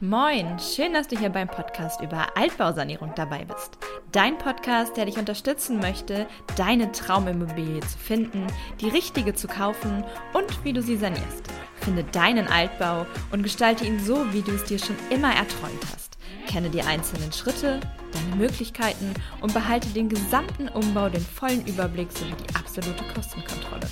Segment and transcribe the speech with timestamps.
[0.00, 3.78] Moin, schön, dass du hier beim Podcast über Altbausanierung dabei bist.
[4.12, 8.46] Dein Podcast, der dich unterstützen möchte, deine Traumimmobilie zu finden,
[8.80, 10.04] die richtige zu kaufen
[10.34, 11.48] und wie du sie sanierst.
[11.80, 16.16] Finde deinen Altbau und gestalte ihn so, wie du es dir schon immer erträumt hast.
[16.46, 17.80] Kenne die einzelnen Schritte,
[18.12, 23.88] deine Möglichkeiten und behalte den gesamten Umbau, den vollen Überblick sowie die absolute Kostenkontrolle.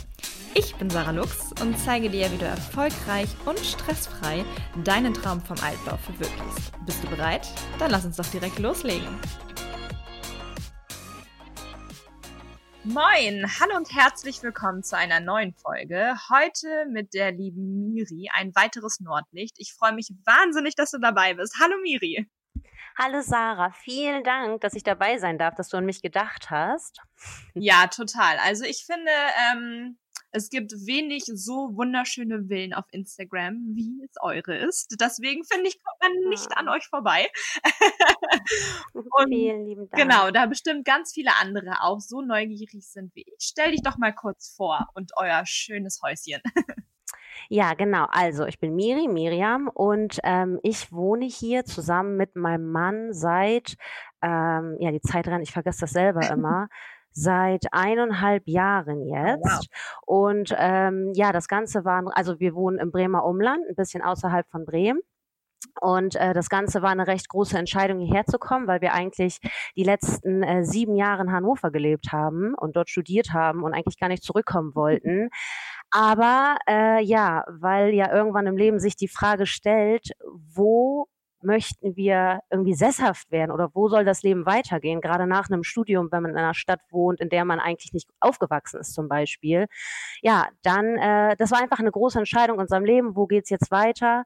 [0.58, 4.42] Ich bin Sarah Lux und zeige dir, wie du erfolgreich und stressfrei
[4.84, 6.72] deinen Traum vom Altbau verwirklichst.
[6.86, 7.46] Bist du bereit?
[7.78, 9.06] Dann lass uns doch direkt loslegen.
[12.84, 16.14] Moin, hallo und herzlich willkommen zu einer neuen Folge.
[16.30, 19.56] Heute mit der lieben Miri, ein weiteres Nordlicht.
[19.58, 21.56] Ich freue mich wahnsinnig, dass du dabei bist.
[21.60, 22.26] Hallo Miri.
[22.98, 27.02] Hallo Sarah, vielen Dank, dass ich dabei sein darf, dass du an mich gedacht hast.
[27.52, 28.38] Ja, total.
[28.38, 29.12] Also ich finde,
[29.52, 29.98] ähm,
[30.36, 34.96] es gibt wenig so wunderschöne Villen auf Instagram, wie es eure ist.
[35.00, 36.56] Deswegen finde ich, kommt man nicht ja.
[36.58, 37.26] an euch vorbei.
[38.92, 40.02] Und Vielen lieben Dank.
[40.02, 43.34] Genau, da bestimmt ganz viele andere auch so neugierig sind wie ich.
[43.40, 46.40] Stell dich doch mal kurz vor und euer schönes Häuschen.
[47.48, 48.06] Ja, genau.
[48.10, 53.76] Also ich bin Miri, Miriam und ähm, ich wohne hier zusammen mit meinem Mann seit,
[54.20, 56.68] ähm, ja, die Zeit rennt, ich vergesse das selber immer,
[57.16, 59.44] seit eineinhalb Jahren oh, jetzt.
[59.44, 59.66] wow.
[60.04, 64.46] Und ähm, ja, das Ganze war, also wir wohnen im Bremer Umland, ein bisschen außerhalb
[64.50, 65.00] von Bremen.
[65.80, 69.38] Und äh, das Ganze war eine recht große Entscheidung, hierher zu kommen, weil wir eigentlich
[69.76, 73.98] die letzten äh, sieben Jahre in Hannover gelebt haben und dort studiert haben und eigentlich
[73.98, 75.30] gar nicht zurückkommen wollten.
[75.90, 80.10] Aber äh, ja, weil ja irgendwann im Leben sich die Frage stellt,
[80.54, 81.08] wo
[81.42, 86.08] möchten wir irgendwie sesshaft werden oder wo soll das Leben weitergehen, gerade nach einem Studium,
[86.10, 89.66] wenn man in einer Stadt wohnt, in der man eigentlich nicht aufgewachsen ist zum Beispiel.
[90.22, 93.70] Ja, dann, äh, das war einfach eine große Entscheidung in unserem Leben, wo geht's jetzt
[93.70, 94.24] weiter?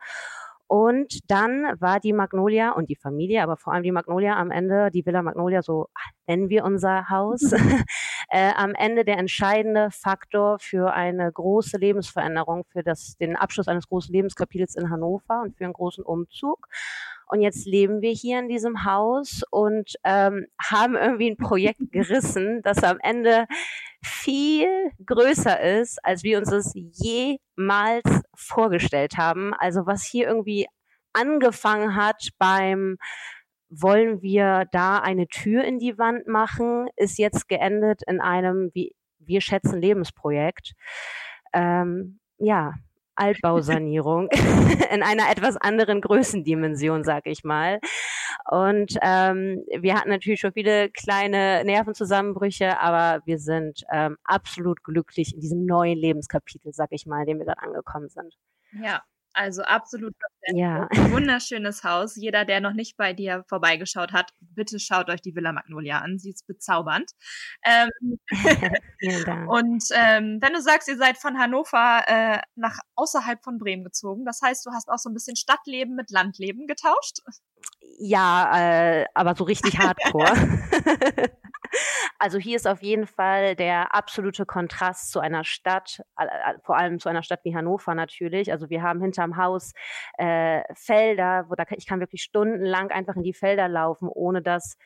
[0.71, 4.93] Und dann war die Magnolia und die Familie, aber vor allem die Magnolia am Ende,
[4.93, 5.89] die Villa Magnolia, so
[6.29, 7.41] nennen wir unser Haus,
[8.31, 13.89] äh, am Ende der entscheidende Faktor für eine große Lebensveränderung, für das, den Abschluss eines
[13.89, 16.69] großen Lebenskapitels in Hannover und für einen großen Umzug.
[17.31, 22.61] Und jetzt leben wir hier in diesem Haus und ähm, haben irgendwie ein Projekt gerissen,
[22.63, 23.47] das am Ende
[24.03, 24.69] viel
[25.05, 29.55] größer ist, als wir uns es jemals vorgestellt haben.
[29.55, 30.67] Also was hier irgendwie
[31.13, 32.97] angefangen hat beim
[33.69, 38.97] wollen wir da eine Tür in die Wand machen, ist jetzt geendet in einem, wie
[39.21, 40.73] wir schätzen, Lebensprojekt.
[41.53, 42.75] Ähm, ja,
[43.21, 44.29] Altbausanierung
[44.93, 47.79] in einer etwas anderen Größendimension, sag ich mal.
[48.51, 55.35] Und ähm, wir hatten natürlich schon viele kleine Nervenzusammenbrüche, aber wir sind ähm, absolut glücklich
[55.35, 58.35] in diesem neuen Lebenskapitel, sag ich mal, in dem wir gerade angekommen sind.
[58.73, 60.15] Ja, also absolut
[60.49, 60.89] ja.
[61.11, 62.17] wunderschönes Haus.
[62.17, 66.19] Jeder, der noch nicht bei dir vorbeigeschaut hat, bitte schaut euch die Villa Magnolia an.
[66.19, 67.11] Sie ist bezaubernd.
[67.65, 68.19] Ähm,
[68.99, 69.51] Vielen Dank.
[69.51, 74.25] Und ähm, wenn du sagst, ihr seid von Hannover äh, nach außerhalb von Bremen gezogen,
[74.25, 77.19] das heißt, du hast auch so ein bisschen Stadtleben mit Landleben getauscht?
[77.99, 80.33] Ja, äh, aber so richtig hardcore.
[82.19, 86.03] Also hier ist auf jeden Fall der absolute Kontrast zu einer Stadt,
[86.65, 88.53] vor allem zu einer Stadt wie Hannover natürlich.
[88.53, 89.73] Also wir haben hinterm Haus
[90.19, 94.77] äh, Felder, wo da ich kann wirklich stundenlang einfach in die Felder laufen, ohne dass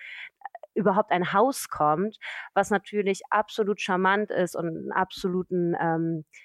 [0.75, 2.19] überhaupt ein Haus kommt,
[2.53, 6.44] was natürlich absolut charmant ist und einen absoluten ähm, äh,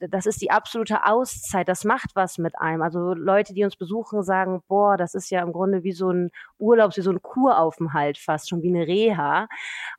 [0.00, 2.82] das ist die absolute Auszeit, das macht was mit einem.
[2.82, 6.30] Also Leute, die uns besuchen, sagen, boah, das ist ja im Grunde wie so ein
[6.58, 9.48] Urlaub, wie so ein Kuraufenthalt fast, schon wie eine Reha.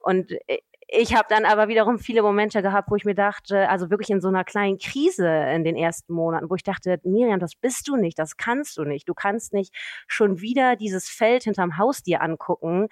[0.02, 0.60] Und äh,
[0.94, 4.20] ich habe dann aber wiederum viele Momente gehabt, wo ich mir dachte, also wirklich in
[4.20, 5.26] so einer kleinen Krise
[5.56, 8.84] in den ersten Monaten, wo ich dachte, Miriam, das bist du nicht, das kannst du
[8.84, 9.08] nicht.
[9.08, 9.74] Du kannst nicht
[10.08, 12.90] schon wieder dieses Feld hinterm Haus dir angucken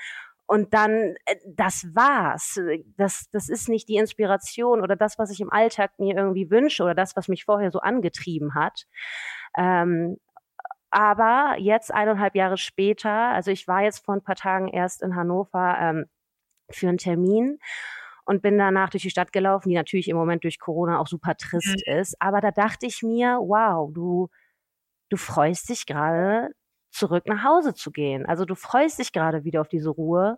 [0.49, 2.59] und dann, äh, das war's.
[2.97, 6.81] Das, das ist nicht die Inspiration oder das, was ich im Alltag mir irgendwie wünsche
[6.81, 8.87] oder das, was mich vorher so angetrieben hat.
[9.55, 10.17] Ähm,
[10.89, 15.15] aber jetzt eineinhalb Jahre später, also ich war jetzt vor ein paar Tagen erst in
[15.15, 16.05] Hannover ähm,
[16.71, 17.59] für einen Termin
[18.25, 21.35] und bin danach durch die Stadt gelaufen, die natürlich im Moment durch Corona auch super
[21.35, 21.93] trist mhm.
[21.99, 22.19] ist.
[22.19, 24.29] Aber da dachte ich mir, wow, du,
[25.09, 26.49] du freust dich gerade
[26.91, 28.25] zurück nach Hause zu gehen.
[28.25, 30.37] Also du freust dich gerade wieder auf diese Ruhe.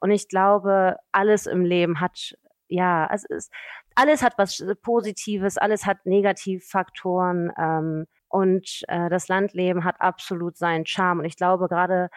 [0.00, 2.36] Und ich glaube, alles im Leben hat,
[2.68, 3.52] ja, es ist,
[3.94, 7.52] alles hat was Positives, alles hat Negativfaktoren.
[7.58, 11.20] Ähm, und äh, das Landleben hat absolut seinen Charme.
[11.20, 12.10] Und ich glaube, gerade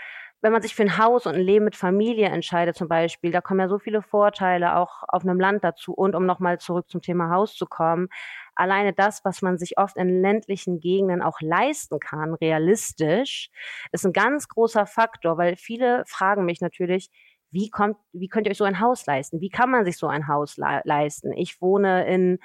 [0.43, 3.39] wenn man sich für ein Haus und ein Leben mit Familie entscheidet zum Beispiel, da
[3.39, 5.93] kommen ja so viele Vorteile auch auf einem Land dazu.
[5.93, 8.09] Und um nochmal zurück zum Thema Haus zu kommen,
[8.53, 13.51] alleine das, was man sich oft in ländlichen Gegenden auch leisten kann, realistisch,
[13.93, 17.09] ist ein ganz großer Faktor, weil viele fragen mich natürlich,
[17.51, 19.39] wie kommt, wie könnt ihr euch so ein Haus leisten?
[19.39, 21.31] Wie kann man sich so ein Haus le leisten?
[21.31, 22.39] Ich wohne in,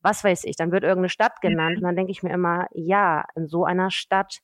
[0.00, 3.26] was weiß ich, dann wird irgendeine Stadt genannt und dann denke ich mir immer, ja,
[3.34, 4.38] in so einer Stadt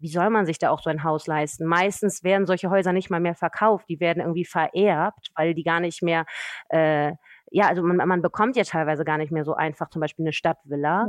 [0.00, 1.66] wie soll man sich da auch so ein Haus leisten?
[1.66, 5.80] Meistens werden solche Häuser nicht mal mehr verkauft, die werden irgendwie vererbt, weil die gar
[5.80, 6.24] nicht mehr,
[6.68, 7.12] äh,
[7.50, 10.32] ja, also man, man bekommt ja teilweise gar nicht mehr so einfach zum Beispiel eine
[10.32, 11.06] Stadtvilla.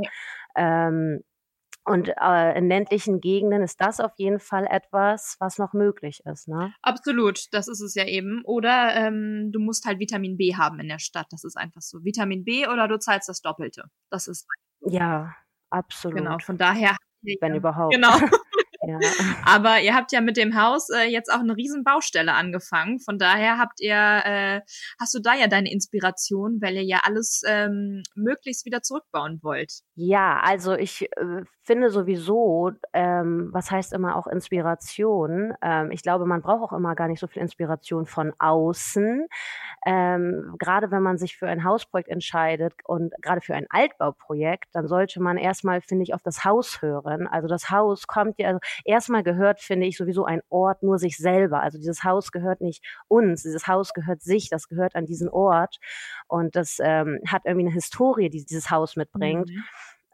[0.56, 0.88] Ja.
[0.88, 1.22] Ähm,
[1.84, 6.46] und äh, in ländlichen Gegenden ist das auf jeden Fall etwas, was noch möglich ist.
[6.46, 6.72] Ne?
[6.80, 8.42] Absolut, das ist es ja eben.
[8.44, 11.26] Oder ähm, du musst halt Vitamin B haben in der Stadt.
[11.30, 12.04] Das ist einfach so.
[12.04, 13.86] Vitamin B oder du zahlst das Doppelte.
[14.10, 14.46] Das ist.
[14.82, 15.34] Ja,
[15.70, 16.18] absolut.
[16.18, 16.96] Genau, von daher.
[17.40, 17.94] Wenn überhaupt.
[17.94, 18.14] Genau.
[18.82, 18.98] Ja.
[19.44, 22.98] Aber ihr habt ja mit dem Haus äh, jetzt auch eine riesen Baustelle angefangen.
[22.98, 24.60] Von daher habt ihr, äh,
[24.98, 29.80] hast du da ja deine Inspiration, weil ihr ja alles ähm, möglichst wieder zurückbauen wollt.
[29.94, 35.54] Ja, also ich äh, finde sowieso, ähm, was heißt immer auch Inspiration?
[35.62, 39.26] Ähm, ich glaube, man braucht auch immer gar nicht so viel Inspiration von außen.
[39.86, 44.88] Ähm, gerade wenn man sich für ein Hausprojekt entscheidet und gerade für ein Altbauprojekt, dann
[44.88, 47.28] sollte man erstmal, finde ich, auf das Haus hören.
[47.28, 51.16] Also das Haus kommt ja, also erstmal gehört, finde ich, sowieso ein Ort nur sich
[51.16, 51.60] selber.
[51.60, 55.78] Also dieses Haus gehört nicht uns, dieses Haus gehört sich, das gehört an diesen Ort.
[56.26, 59.48] Und das ähm, hat irgendwie eine Historie, die dieses Haus mitbringt.
[59.48, 59.62] Mhm.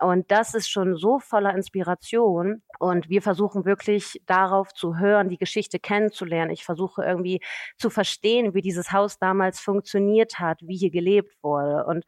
[0.01, 2.63] Und das ist schon so voller Inspiration.
[2.79, 6.53] Und wir versuchen wirklich darauf zu hören, die Geschichte kennenzulernen.
[6.53, 7.41] Ich versuche irgendwie
[7.77, 11.85] zu verstehen, wie dieses Haus damals funktioniert hat, wie hier gelebt wurde.
[11.87, 12.05] Und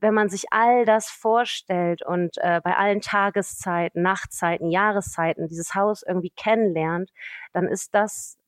[0.00, 6.02] wenn man sich all das vorstellt und äh, bei allen Tageszeiten, Nachtzeiten, Jahreszeiten dieses Haus
[6.06, 7.10] irgendwie kennenlernt,
[7.52, 8.38] dann ist das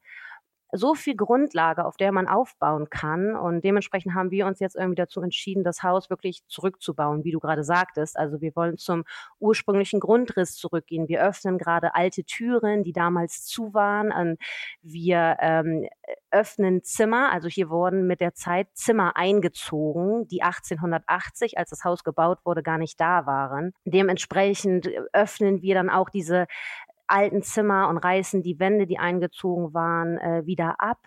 [0.73, 3.37] so viel Grundlage, auf der man aufbauen kann.
[3.37, 7.39] Und dementsprechend haben wir uns jetzt irgendwie dazu entschieden, das Haus wirklich zurückzubauen, wie du
[7.39, 8.19] gerade sagtest.
[8.19, 9.05] Also wir wollen zum
[9.39, 11.09] ursprünglichen Grundriss zurückgehen.
[11.09, 14.37] Wir öffnen gerade alte Türen, die damals zu waren.
[14.83, 15.87] Wir ähm,
[16.31, 17.33] öffnen Zimmer.
[17.33, 22.63] Also hier wurden mit der Zeit Zimmer eingezogen, die 1880, als das Haus gebaut wurde,
[22.63, 23.73] gar nicht da waren.
[23.85, 26.47] Dementsprechend öffnen wir dann auch diese
[27.09, 30.99] alten Zimmer und reißen die Wände, die eingezogen waren, äh, wieder ab.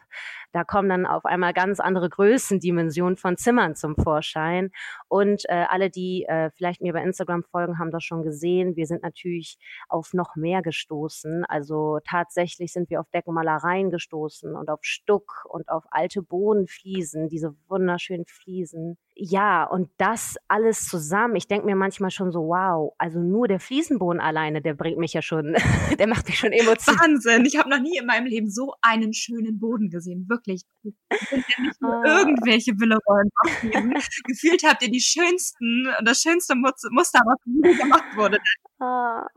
[0.51, 4.71] Da kommen dann auf einmal ganz andere Größendimensionen von Zimmern zum Vorschein.
[5.07, 8.75] Und äh, alle, die äh, vielleicht mir bei Instagram folgen, haben das schon gesehen.
[8.75, 9.57] Wir sind natürlich
[9.87, 11.45] auf noch mehr gestoßen.
[11.45, 17.55] Also tatsächlich sind wir auf Deckenmalereien gestoßen und auf Stuck und auf alte Bodenfliesen, diese
[17.67, 18.97] wunderschönen Fliesen.
[19.21, 21.35] Ja, und das alles zusammen.
[21.35, 25.11] Ich denke mir manchmal schon so, wow, also nur der Fliesenboden alleine, der bringt mich
[25.11, 25.55] ja schon,
[25.99, 27.01] der macht mich schon emotional.
[27.01, 30.63] Wahnsinn, ich habe noch nie in meinem Leben so einen schönen Boden gesehen, wirklich wirklich.
[30.83, 32.19] ja nicht nur ah.
[32.19, 33.29] irgendwelche Willerollen
[34.25, 38.39] Gefühlt habt ihr die schönsten und das schönste Muster, was gemacht wurde.
[38.79, 39.27] Ah.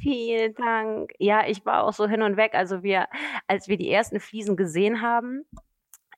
[0.00, 1.10] Vielen Dank.
[1.18, 2.54] Ja, ich war auch so hin und weg.
[2.54, 3.06] Also wir,
[3.48, 5.44] als wir die ersten Fliesen gesehen haben,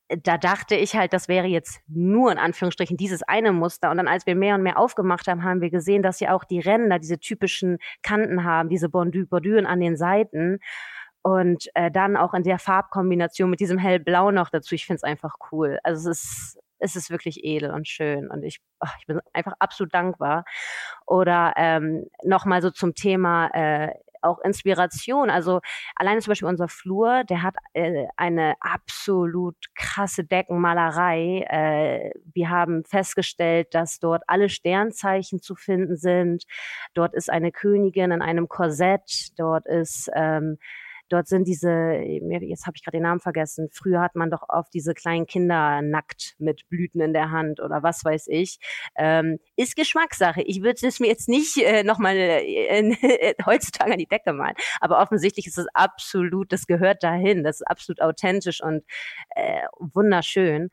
[0.08, 3.90] da dachte ich halt, das wäre jetzt nur in Anführungsstrichen dieses eine Muster.
[3.90, 6.44] Und dann, als wir mehr und mehr aufgemacht haben, haben wir gesehen, dass ja auch
[6.44, 10.58] die Ränder diese typischen Kanten haben, diese Bordüren an den Seiten.
[11.22, 14.74] Und äh, dann auch in der Farbkombination mit diesem hellblau noch dazu.
[14.74, 15.78] Ich finde es einfach cool.
[15.84, 19.54] Also es ist, es ist wirklich edel und schön und ich, ach, ich bin einfach
[19.60, 20.44] absolut dankbar.
[21.06, 23.92] Oder ähm, nochmal so zum Thema äh,
[24.22, 25.30] auch Inspiration.
[25.30, 25.60] Also
[25.96, 31.44] alleine zum Beispiel unser Flur, der hat äh, eine absolut krasse Deckenmalerei.
[31.48, 36.44] Äh, wir haben festgestellt, dass dort alle Sternzeichen zu finden sind.
[36.94, 39.38] Dort ist eine Königin in einem Korsett.
[39.38, 40.58] Dort ist ähm,
[41.12, 44.72] Dort sind diese, jetzt habe ich gerade den Namen vergessen, früher hat man doch oft
[44.72, 48.58] diese kleinen Kinder nackt mit Blüten in der Hand oder was weiß ich.
[48.96, 50.40] Ähm, ist Geschmackssache.
[50.40, 54.54] Ich würde es mir jetzt nicht äh, nochmal äh, heutzutage an die Decke malen.
[54.80, 57.44] Aber offensichtlich ist es absolut, das gehört dahin.
[57.44, 58.82] Das ist absolut authentisch und
[59.36, 60.70] äh, wunderschön.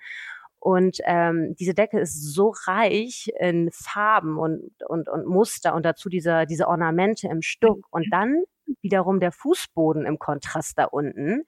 [0.59, 6.09] Und ähm, diese Decke ist so reich in Farben und, und, und Muster und dazu
[6.09, 7.87] diese, diese Ornamente im Stuck.
[7.91, 8.43] Und dann
[8.81, 11.43] wiederum der Fußboden im Kontrast da unten.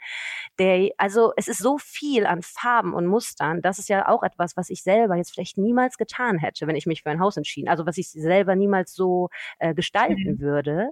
[0.59, 3.61] Der, also es ist so viel an Farben und Mustern.
[3.61, 6.85] Das ist ja auch etwas, was ich selber jetzt vielleicht niemals getan hätte, wenn ich
[6.85, 7.69] mich für ein Haus entschieden.
[7.69, 10.39] Also was ich selber niemals so äh, gestalten mhm.
[10.39, 10.89] würde.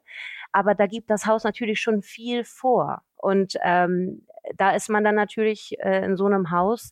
[0.51, 3.01] Aber da gibt das Haus natürlich schon viel vor.
[3.21, 4.25] Und ähm,
[4.57, 6.91] da ist man dann natürlich äh, in so einem Haus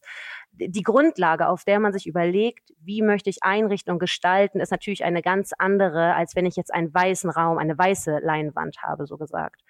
[0.60, 5.04] die Grundlage, auf der man sich überlegt, wie möchte ich einrichten und gestalten, ist natürlich
[5.04, 9.18] eine ganz andere, als wenn ich jetzt einen weißen Raum, eine weiße Leinwand habe, so
[9.18, 9.62] gesagt.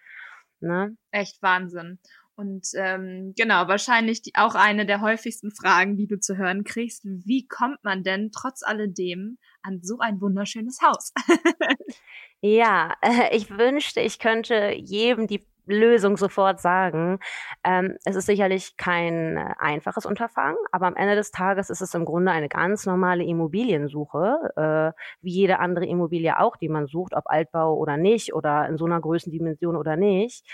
[0.60, 0.96] Ne?
[1.12, 2.00] Echt Wahnsinn.
[2.36, 7.04] Und ähm, genau, wahrscheinlich die, auch eine der häufigsten Fragen, die du zu hören kriegst.
[7.04, 11.14] Wie kommt man denn trotz alledem an so ein wunderschönes Haus?
[12.42, 12.94] ja,
[13.32, 17.20] ich wünschte, ich könnte jedem die Lösung sofort sagen.
[17.64, 21.94] Ähm, es ist sicherlich kein äh, einfaches Unterfangen, aber am Ende des Tages ist es
[21.94, 27.14] im Grunde eine ganz normale Immobiliensuche, äh, wie jede andere Immobilie auch, die man sucht,
[27.14, 30.46] ob Altbau oder nicht oder in so einer Größendimension oder nicht.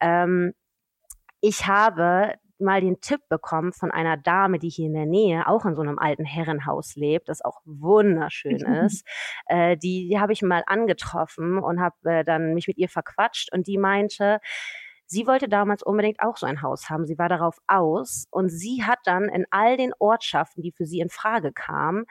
[0.00, 0.52] Ähm,
[1.40, 5.64] ich habe mal den Tipp bekommen von einer Dame, die hier in der Nähe auch
[5.66, 9.06] in so einem alten Herrenhaus lebt, das auch wunderschön ist.
[9.46, 13.52] äh, die die habe ich mal angetroffen und habe äh, dann mich mit ihr verquatscht
[13.52, 14.40] und die meinte,
[15.12, 17.04] Sie wollte damals unbedingt auch so ein Haus haben.
[17.04, 21.00] Sie war darauf aus und sie hat dann in all den Ortschaften, die für sie
[21.00, 22.04] in Frage kamen,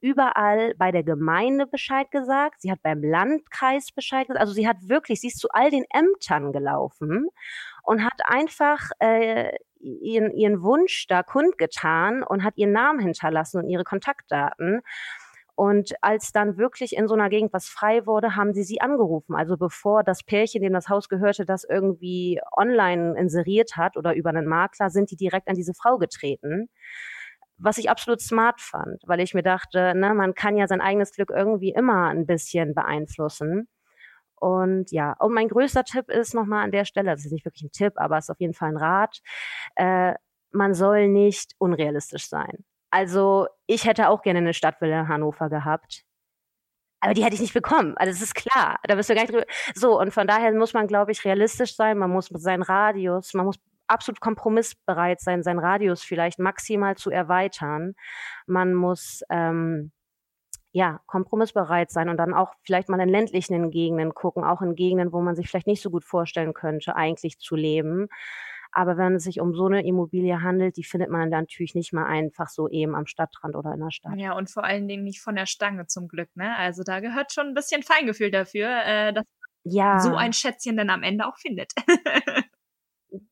[0.00, 2.62] überall bei der Gemeinde Bescheid gesagt.
[2.62, 4.40] Sie hat beim Landkreis Bescheid gesagt.
[4.40, 7.28] Also sie hat wirklich, sie ist zu all den Ämtern gelaufen
[7.82, 9.52] und hat einfach äh,
[9.86, 14.82] ihren, ihren Wunsch da kundgetan und hat ihren Namen hinterlassen und ihre Kontaktdaten.
[15.56, 19.34] Und als dann wirklich in so einer Gegend was frei wurde, haben sie sie angerufen.
[19.34, 24.28] Also bevor das Pärchen, dem das Haus gehörte, das irgendwie online inseriert hat oder über
[24.30, 26.68] einen Makler, sind die direkt an diese Frau getreten.
[27.56, 31.12] Was ich absolut smart fand, weil ich mir dachte, ne, man kann ja sein eigenes
[31.12, 33.66] Glück irgendwie immer ein bisschen beeinflussen.
[34.38, 37.64] Und ja, und mein größter Tipp ist nochmal an der Stelle, das ist nicht wirklich
[37.64, 39.20] ein Tipp, aber es ist auf jeden Fall ein Rat,
[39.76, 40.14] äh,
[40.52, 42.64] man soll nicht unrealistisch sein.
[42.90, 46.04] Also ich hätte auch gerne eine Stadtvilla in Hannover gehabt.
[47.00, 47.94] Aber die hätte ich nicht bekommen.
[47.98, 48.78] Also das ist klar.
[48.84, 49.46] Da bist du gar nicht drüber.
[49.74, 51.98] So, und von daher muss man, glaube ich, realistisch sein.
[51.98, 57.10] Man muss mit seinem Radius, man muss absolut kompromissbereit sein, seinen Radius vielleicht maximal zu
[57.10, 57.94] erweitern.
[58.46, 59.92] Man muss ähm,
[60.76, 65.10] ja, kompromissbereit sein und dann auch vielleicht mal in ländlichen Gegenden gucken, auch in Gegenden,
[65.10, 68.08] wo man sich vielleicht nicht so gut vorstellen könnte, eigentlich zu leben.
[68.72, 71.94] Aber wenn es sich um so eine Immobilie handelt, die findet man dann natürlich nicht
[71.94, 74.18] mal einfach so eben am Stadtrand oder in der Stadt.
[74.18, 76.54] Ja, und vor allen Dingen nicht von der Stange zum Glück, ne?
[76.58, 79.24] Also da gehört schon ein bisschen Feingefühl dafür, äh, dass
[79.64, 79.98] ja.
[80.00, 81.72] so ein Schätzchen dann am Ende auch findet.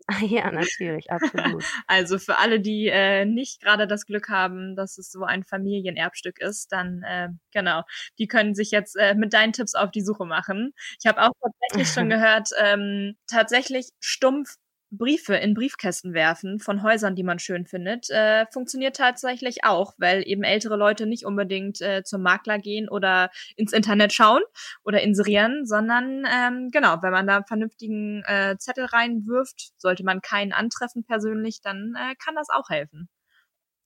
[0.21, 1.65] Ja, natürlich, absolut.
[1.87, 6.41] Also für alle, die äh, nicht gerade das Glück haben, dass es so ein Familienerbstück
[6.41, 7.83] ist, dann äh, genau,
[8.19, 10.75] die können sich jetzt äh, mit deinen Tipps auf die Suche machen.
[11.01, 14.57] Ich habe auch tatsächlich schon gehört, ähm, tatsächlich stumpf
[14.97, 20.23] Briefe in Briefkästen werfen von Häusern, die man schön findet, äh, funktioniert tatsächlich auch, weil
[20.27, 24.43] eben ältere Leute nicht unbedingt äh, zum Makler gehen oder ins Internet schauen
[24.85, 30.21] oder inserieren, sondern ähm, genau, wenn man da einen vernünftigen äh, Zettel reinwirft, sollte man
[30.21, 33.09] keinen antreffen persönlich, dann äh, kann das auch helfen.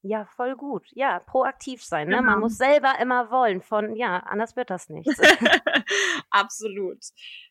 [0.02, 0.87] Ja, voll gut.
[0.93, 2.09] Ja, proaktiv sein.
[2.09, 2.19] Ne?
[2.19, 2.31] Genau.
[2.31, 3.61] Man muss selber immer wollen.
[3.62, 5.09] Von ja, anders wird das nicht.
[6.31, 6.99] Absolut.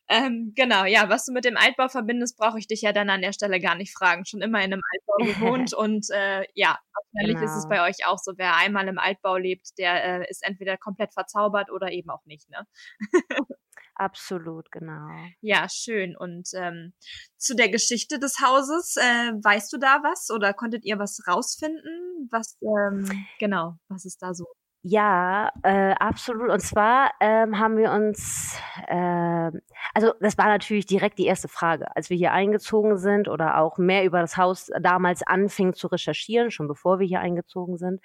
[0.08, 3.20] Ähm, genau, ja, was du mit dem Altbau verbindest, brauche ich dich ja dann an
[3.20, 4.24] der Stelle gar nicht fragen.
[4.24, 5.16] Schon immer in einem Altbau
[5.50, 7.52] gewohnt und äh, ja, wahrscheinlich genau.
[7.52, 7.82] ist es genau.
[7.82, 8.32] bei euch auch so.
[8.36, 12.48] Wer einmal im Altbau lebt, der äh, ist entweder komplett verzaubert oder eben auch nicht.
[12.48, 12.66] Ne?
[13.98, 15.08] Absolut, genau.
[15.40, 16.16] Ja, schön.
[16.16, 16.92] Und ähm,
[17.36, 22.28] zu der Geschichte des Hauses, äh, weißt du da was oder konntet ihr was rausfinden?
[22.30, 24.46] Was, ähm, genau, was ist da so?
[24.82, 26.50] Ja, äh, absolut.
[26.50, 28.56] Und zwar ähm, haben wir uns,
[28.86, 29.50] äh,
[29.92, 33.76] also das war natürlich direkt die erste Frage, als wir hier eingezogen sind oder auch
[33.78, 38.00] mehr über das Haus damals anfing zu recherchieren, schon bevor wir hier eingezogen sind,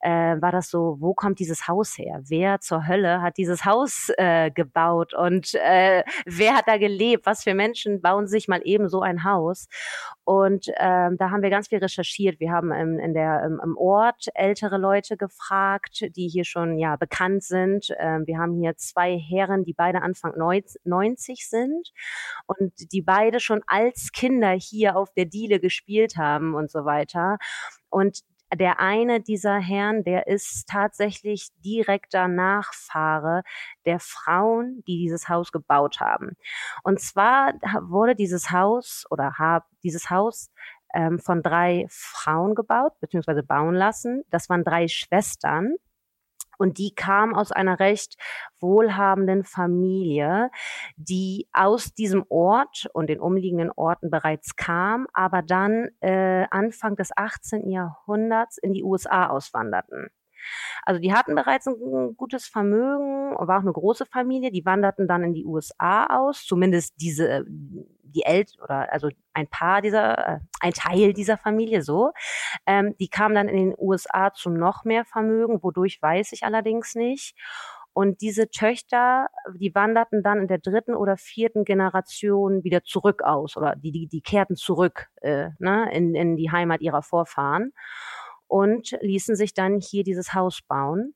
[0.00, 2.20] äh, war das so, wo kommt dieses Haus her?
[2.24, 7.24] Wer zur Hölle hat dieses Haus äh, gebaut und äh, wer hat da gelebt?
[7.24, 9.66] Was für Menschen bauen sich mal eben so ein Haus?
[10.24, 12.38] Und ähm, da haben wir ganz viel recherchiert.
[12.38, 16.96] Wir haben im, in der, im, im Ort ältere Leute gefragt, die hier schon ja
[16.96, 17.94] bekannt sind.
[17.98, 21.92] Ähm, wir haben hier zwei Herren, die beide Anfang 90 sind
[22.46, 27.38] und die beide schon als Kinder hier auf der Diele gespielt haben und so weiter.
[27.88, 28.20] Und
[28.54, 33.42] der eine dieser Herren, der ist tatsächlich direkter Nachfahre
[33.84, 36.32] der Frauen, die dieses Haus gebaut haben.
[36.82, 40.50] Und zwar wurde dieses Haus oder hab dieses Haus
[40.94, 44.24] ähm, von drei Frauen gebaut, beziehungsweise bauen lassen.
[44.30, 45.74] Das waren drei Schwestern.
[46.58, 48.16] Und die kam aus einer recht
[48.60, 50.50] wohlhabenden Familie,
[50.96, 57.16] die aus diesem Ort und den umliegenden Orten bereits kam, aber dann äh, Anfang des
[57.16, 57.70] 18.
[57.70, 60.08] Jahrhunderts in die USA auswanderten.
[60.84, 65.24] Also die hatten bereits ein gutes Vermögen, war auch eine große Familie, die wanderten dann
[65.24, 67.44] in die USA aus, zumindest diese
[68.10, 72.12] die Eltern oder also ein paar dieser, äh, ein Teil dieser Familie so.
[72.66, 76.94] Ähm, die kamen dann in den USA zu noch mehr Vermögen, wodurch weiß ich allerdings
[76.94, 77.36] nicht.
[77.92, 79.26] Und diese Töchter,
[79.56, 84.06] die wanderten dann in der dritten oder vierten Generation wieder zurück aus oder die, die,
[84.06, 87.72] die kehrten zurück äh, ne, in, in die Heimat ihrer Vorfahren
[88.48, 91.14] und ließen sich dann hier dieses Haus bauen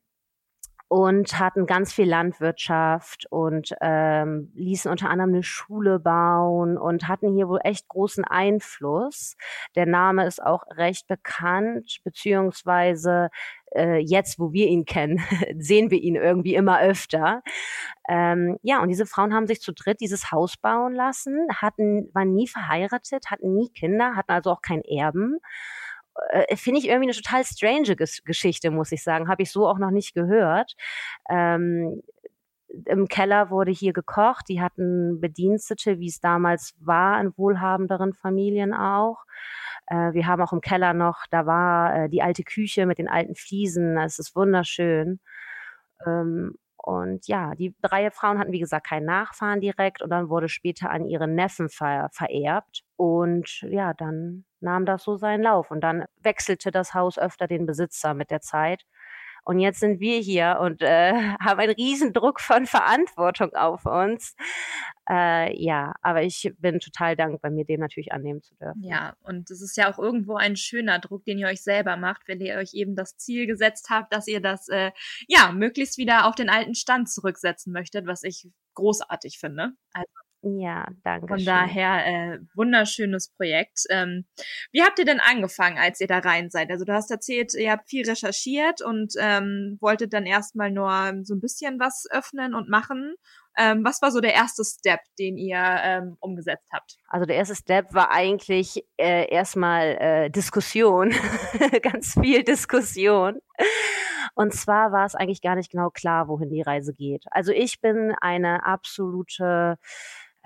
[0.92, 7.34] und hatten ganz viel Landwirtschaft und ähm, ließen unter anderem eine Schule bauen und hatten
[7.34, 9.38] hier wohl echt großen Einfluss.
[9.74, 13.30] Der Name ist auch recht bekannt, beziehungsweise
[13.74, 15.18] äh, jetzt, wo wir ihn kennen,
[15.58, 17.42] sehen wir ihn irgendwie immer öfter.
[18.06, 22.34] Ähm, ja, und diese Frauen haben sich zu dritt dieses Haus bauen lassen, hatten, waren
[22.34, 25.38] nie verheiratet, hatten nie Kinder, hatten also auch kein Erben
[26.30, 29.28] äh, finde ich irgendwie eine total strange Ges Geschichte, muss ich sagen.
[29.28, 30.74] Habe ich so auch noch nicht gehört.
[31.28, 32.02] Ähm,
[32.86, 34.48] im Keller wurde hier gekocht.
[34.48, 39.24] Die hatten Bedienstete, wie es damals war in wohlhabenderen Familien auch.
[39.86, 43.08] Äh, wir haben auch im Keller noch, da war äh, die alte Küche mit den
[43.08, 43.98] alten Fliesen.
[43.98, 45.20] Es ist wunderschön.
[46.06, 50.48] Ähm, und ja, die drei Frauen hatten, wie gesagt, keinen Nachfahren direkt und dann wurde
[50.48, 52.82] später an ihre Neffen ver vererbt.
[52.96, 55.70] Und ja, dann nahm das so seinen Lauf.
[55.70, 58.84] Und dann wechselte das Haus öfter den Besitzer mit der Zeit.
[59.44, 64.36] Und jetzt sind wir hier und äh, haben einen riesen Druck von Verantwortung auf uns.
[65.08, 68.82] Äh, ja, aber ich bin total dankbar, mir dem natürlich annehmen zu dürfen.
[68.82, 72.28] Ja, und es ist ja auch irgendwo ein schöner Druck, den ihr euch selber macht,
[72.28, 74.92] wenn ihr euch eben das Ziel gesetzt habt, dass ihr das äh,
[75.26, 79.72] ja möglichst wieder auf den alten Stand zurücksetzen möchtet, was ich großartig finde.
[79.92, 81.28] Also ja, danke.
[81.28, 83.84] Von daher äh, wunderschönes Projekt.
[83.90, 84.24] Ähm,
[84.72, 86.70] wie habt ihr denn angefangen, als ihr da rein seid?
[86.70, 91.34] Also du hast erzählt, ihr habt viel recherchiert und ähm, wolltet dann erstmal nur so
[91.34, 93.14] ein bisschen was öffnen und machen.
[93.56, 96.96] Ähm, was war so der erste Step, den ihr ähm, umgesetzt habt?
[97.06, 101.10] Also der erste Step war eigentlich äh, erstmal äh, Diskussion,
[101.82, 103.40] ganz viel Diskussion.
[104.34, 107.24] Und zwar war es eigentlich gar nicht genau klar, wohin die Reise geht.
[107.30, 109.76] Also ich bin eine absolute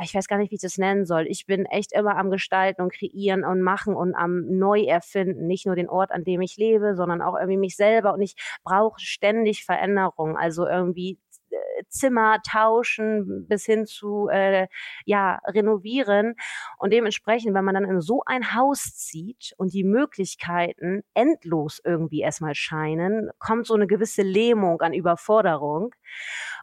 [0.02, 1.26] ich weiß gar nicht, wie ich das nennen soll.
[1.26, 5.46] Ich bin echt immer am Gestalten und Kreieren und Machen und am Neuerfinden.
[5.46, 8.12] Nicht nur den Ort, an dem ich lebe, sondern auch irgendwie mich selber.
[8.12, 10.36] Und ich brauche ständig Veränderung.
[10.36, 11.18] Also irgendwie
[11.50, 14.66] äh, Zimmer tauschen bis hin zu äh,
[15.04, 16.34] ja renovieren
[16.78, 22.20] und dementsprechend, wenn man dann in so ein Haus zieht und die Möglichkeiten endlos irgendwie
[22.20, 25.94] erstmal scheinen, kommt so eine gewisse Lähmung an Überforderung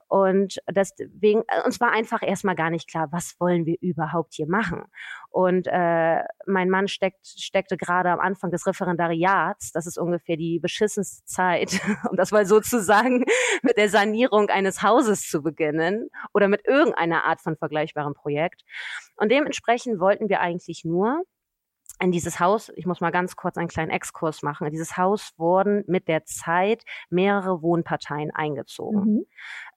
[0.08, 4.48] und deswegen, äh, uns war einfach erstmal gar nicht klar, was wollen wir überhaupt hier
[4.48, 4.84] machen.
[5.30, 10.60] Und äh, mein Mann steckt, steckte gerade am Anfang des Referendariats, das ist ungefähr die
[10.60, 13.26] beschissenste Zeit, um das mal so zu sagen,
[13.62, 18.64] mit der Sanierung eines Hauses zu beginnen oder mit irgendeiner Art von vergleichbarem Projekt.
[19.16, 21.24] Und dementsprechend wollten wir eigentlich nur
[22.02, 25.34] in dieses Haus, ich muss mal ganz kurz einen kleinen Exkurs machen, in dieses Haus
[25.38, 29.00] wurden mit der Zeit mehrere Wohnparteien eingezogen.
[29.00, 29.26] Mhm.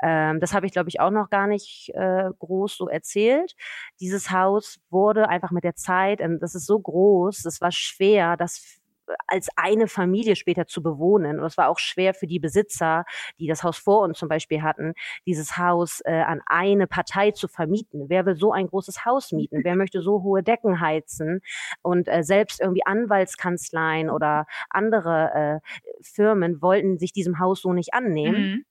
[0.03, 3.55] Ähm, das habe ich, glaube ich, auch noch gar nicht äh, groß so erzählt.
[4.01, 8.37] Dieses Haus wurde einfach mit der Zeit, ähm, das ist so groß, es war schwer,
[8.37, 8.81] das
[9.27, 11.39] als eine Familie später zu bewohnen.
[11.39, 13.05] Und es war auch schwer für die Besitzer,
[13.39, 14.95] die das Haus vor uns zum Beispiel hatten,
[15.27, 18.07] dieses Haus äh, an eine Partei zu vermieten.
[18.09, 19.61] Wer will so ein großes Haus mieten?
[19.63, 21.41] Wer möchte so hohe Decken heizen?
[21.83, 27.95] Und äh, selbst irgendwie Anwaltskanzleien oder andere äh, Firmen wollten sich diesem Haus so nicht
[27.95, 28.41] annehmen.
[28.41, 28.65] Mhm.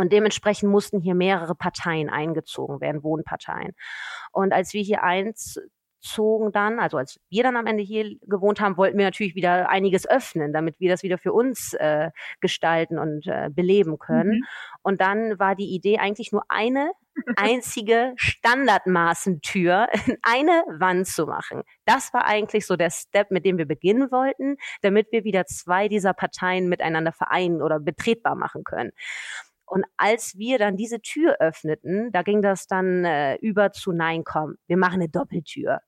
[0.00, 3.72] Und dementsprechend mussten hier mehrere Parteien eingezogen werden, Wohnparteien.
[4.32, 5.60] Und als wir hier eins
[6.00, 9.68] zogen dann, also als wir dann am Ende hier gewohnt haben, wollten wir natürlich wieder
[9.68, 12.10] einiges öffnen, damit wir das wieder für uns äh,
[12.40, 14.38] gestalten und äh, beleben können.
[14.38, 14.44] Mhm.
[14.82, 16.90] Und dann war die Idee eigentlich nur eine
[17.36, 21.62] einzige Standardmaßentür in eine Wand zu machen.
[21.84, 25.88] Das war eigentlich so der Step, mit dem wir beginnen wollten, damit wir wieder zwei
[25.88, 28.92] dieser Parteien miteinander vereinen oder betretbar machen können.
[29.70, 34.24] Und als wir dann diese Tür öffneten, da ging das dann äh, über zu Nein,
[34.24, 35.78] komm, wir machen eine Doppeltür.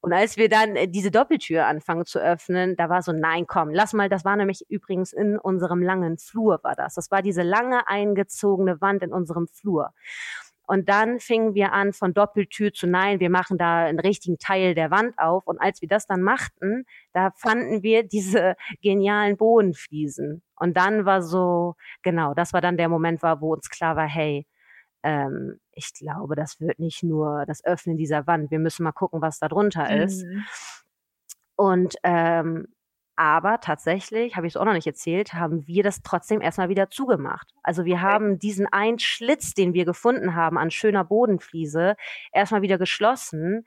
[0.00, 3.70] Und als wir dann äh, diese Doppeltür anfangen zu öffnen, da war so, nein, komm,
[3.70, 6.94] lass mal, das war nämlich übrigens in unserem langen Flur war das.
[6.94, 9.92] Das war diese lange eingezogene Wand in unserem Flur.
[10.70, 14.76] Und dann fingen wir an von Doppeltür zu nein, wir machen da einen richtigen Teil
[14.76, 15.44] der Wand auf.
[15.46, 20.42] Und als wir das dann machten, da fanden wir diese genialen Bodenfliesen.
[20.54, 24.06] Und dann war so, genau, das war dann der Moment war, wo uns klar war,
[24.06, 24.46] hey,
[25.02, 28.50] ähm, ich glaube, das wird nicht nur das Öffnen dieser Wand.
[28.50, 30.02] Wir müssen mal gucken, was da drunter mhm.
[30.02, 30.26] ist.
[31.56, 32.68] Und ähm,
[33.16, 36.88] aber tatsächlich, habe ich es auch noch nicht erzählt, haben wir das trotzdem erstmal wieder
[36.88, 37.52] zugemacht.
[37.62, 41.96] Also wir haben diesen einen Schlitz, den wir gefunden haben an schöner Bodenfliese,
[42.32, 43.66] erstmal wieder geschlossen,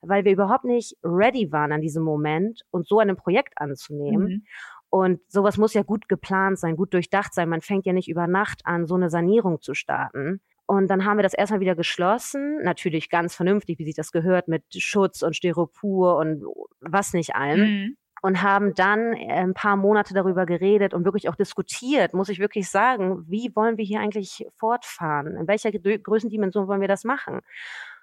[0.00, 4.26] weil wir überhaupt nicht ready waren an diesem Moment, uns so einem Projekt anzunehmen.
[4.26, 4.46] Mhm.
[4.90, 7.48] Und sowas muss ja gut geplant sein, gut durchdacht sein.
[7.48, 10.40] Man fängt ja nicht über Nacht an, so eine Sanierung zu starten.
[10.70, 14.48] Und dann haben wir das erstmal wieder geschlossen, natürlich ganz vernünftig, wie sich das gehört,
[14.48, 16.44] mit Schutz und Styropor und
[16.80, 17.60] was nicht allem.
[17.60, 17.96] Mhm.
[18.20, 22.38] Und haben dann äh, ein paar Monate darüber geredet und wirklich auch diskutiert, muss ich
[22.38, 25.36] wirklich sagen, wie wollen wir hier eigentlich fortfahren?
[25.36, 27.40] In welcher Größendimension wollen wir das machen?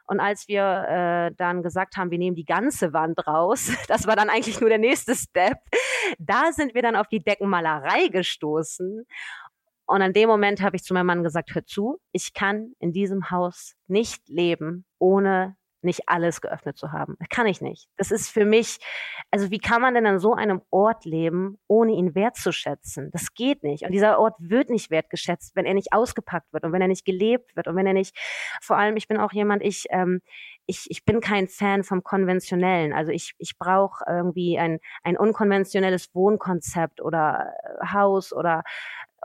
[0.08, 4.16] Und als wir äh, dann gesagt haben, wir nehmen die ganze Wand raus, das war
[4.16, 5.58] dann eigentlich nur der nächste Step,
[6.18, 9.06] da sind wir dann auf die Deckenmalerei gestoßen.
[9.86, 12.92] Und an dem Moment habe ich zu meinem Mann gesagt, hör zu, ich kann in
[12.92, 17.16] diesem Haus nicht leben, ohne nicht alles geöffnet zu haben.
[17.20, 17.88] Das kann ich nicht.
[17.96, 18.80] Das ist für mich,
[19.32, 23.12] also wie kann man denn an so einem Ort leben, ohne ihn wertzuschätzen?
[23.12, 23.84] Das geht nicht.
[23.84, 27.06] Und dieser Ort wird nicht wertgeschätzt, wenn er nicht ausgepackt wird und wenn er nicht
[27.06, 28.18] gelebt wird und wenn er nicht,
[28.62, 30.22] vor allem, ich bin auch jemand, ich, ähm,
[30.66, 32.92] ich, ich bin kein Fan vom Konventionellen.
[32.92, 38.64] Also ich, ich brauche irgendwie ein, ein unkonventionelles Wohnkonzept oder äh, Haus oder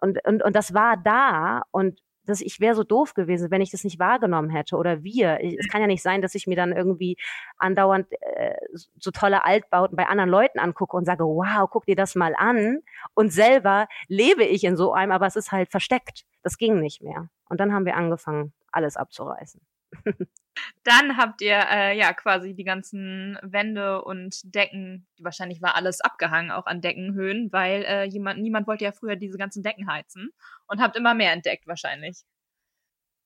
[0.00, 3.70] und, und, und das war da und dass ich wäre so doof gewesen, wenn ich
[3.70, 5.38] das nicht wahrgenommen hätte oder wir.
[5.42, 7.16] Es kann ja nicht sein, dass ich mir dann irgendwie
[7.58, 8.56] andauernd äh,
[8.98, 12.80] so tolle Altbauten bei anderen Leuten angucke und sage, wow, guck dir das mal an.
[13.14, 16.24] Und selber lebe ich in so einem, aber es ist halt versteckt.
[16.42, 17.28] Das ging nicht mehr.
[17.48, 19.60] Und dann haben wir angefangen, alles abzureißen.
[20.84, 26.50] Dann habt ihr äh, ja quasi die ganzen Wände und Decken, wahrscheinlich war alles abgehangen
[26.50, 30.30] auch an Deckenhöhen, weil äh, jemand, niemand wollte ja früher diese ganzen Decken heizen
[30.66, 32.24] und habt immer mehr entdeckt wahrscheinlich.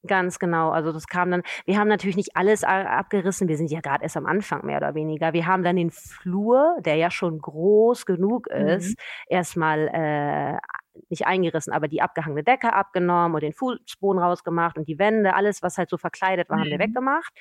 [0.07, 0.71] Ganz genau.
[0.71, 4.19] Also das kam dann, wir haben natürlich nicht alles abgerissen, wir sind ja gerade erst
[4.19, 5.33] am Anfang mehr oder weniger.
[5.33, 8.95] Wir haben dann den Flur, der ja schon groß genug ist, mhm.
[9.29, 10.59] erstmal äh,
[11.09, 15.63] nicht eingerissen, aber die abgehangene Decke abgenommen und den Fußboden rausgemacht und die Wände, alles,
[15.63, 16.61] was halt so verkleidet war, mhm.
[16.63, 16.83] haben wir mhm.
[16.83, 17.33] weggemacht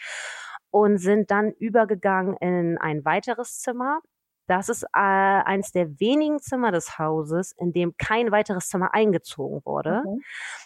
[0.72, 4.00] und sind dann übergegangen in ein weiteres Zimmer.
[4.48, 9.62] Das ist äh, eins der wenigen Zimmer des Hauses, in dem kein weiteres Zimmer eingezogen
[9.66, 10.04] wurde.
[10.06, 10.22] Okay.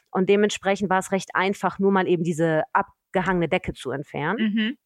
[0.10, 4.40] Und dementsprechend war es recht einfach, nur mal eben diese abgehangene Decke zu entfernen.
[4.40, 4.78] Mhm.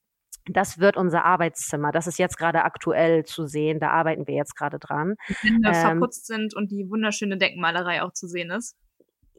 [0.46, 1.92] Das wird unser Arbeitszimmer.
[1.92, 3.80] Das ist jetzt gerade aktuell zu sehen.
[3.80, 5.16] Da arbeiten wir jetzt gerade dran.
[5.30, 8.76] Die Wände ähm, verputzt sind und die wunderschöne Deckenmalerei auch zu sehen ist.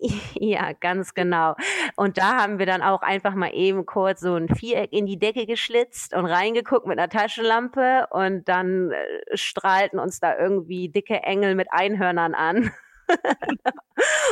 [0.34, 1.54] Ja, ganz genau.
[1.96, 5.18] Und da haben wir dann auch einfach mal eben kurz so ein Viereck in die
[5.18, 11.22] Decke geschlitzt und reingeguckt mit einer Taschenlampe und dann äh, strahlten uns da irgendwie dicke
[11.22, 12.72] Engel mit Einhörnern an.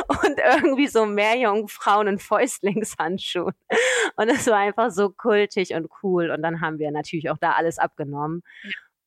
[0.07, 3.53] Und irgendwie so Meerjungfrauen in Fäustlingshandschuhen.
[4.15, 6.31] Und es war einfach so kultig und cool.
[6.31, 8.43] Und dann haben wir natürlich auch da alles abgenommen.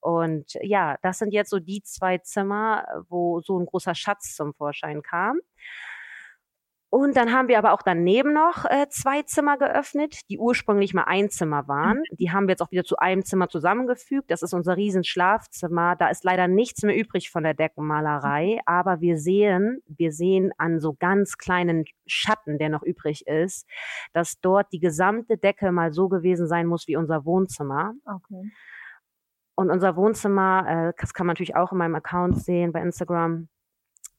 [0.01, 4.53] Und ja, das sind jetzt so die zwei Zimmer, wo so ein großer Schatz zum
[4.53, 5.39] Vorschein kam.
[6.95, 11.03] Und dann haben wir aber auch daneben noch äh, zwei Zimmer geöffnet, die ursprünglich mal
[11.03, 11.99] ein Zimmer waren.
[11.99, 12.17] Mhm.
[12.19, 14.31] Die haben wir jetzt auch wieder zu einem Zimmer zusammengefügt.
[14.31, 15.97] Das ist unser Riesenschlafzimmer.
[15.97, 18.61] Da ist leider nichts mehr übrig von der Deckenmalerei, mhm.
[18.67, 23.69] aber wir sehen, wir sehen an so ganz kleinen Schatten, der noch übrig ist,
[24.13, 27.95] dass dort die gesamte Decke mal so gewesen sein muss wie unser Wohnzimmer.
[28.07, 28.53] Okay.
[29.57, 33.49] Und unser Wohnzimmer, äh, das kann man natürlich auch in meinem Account sehen bei Instagram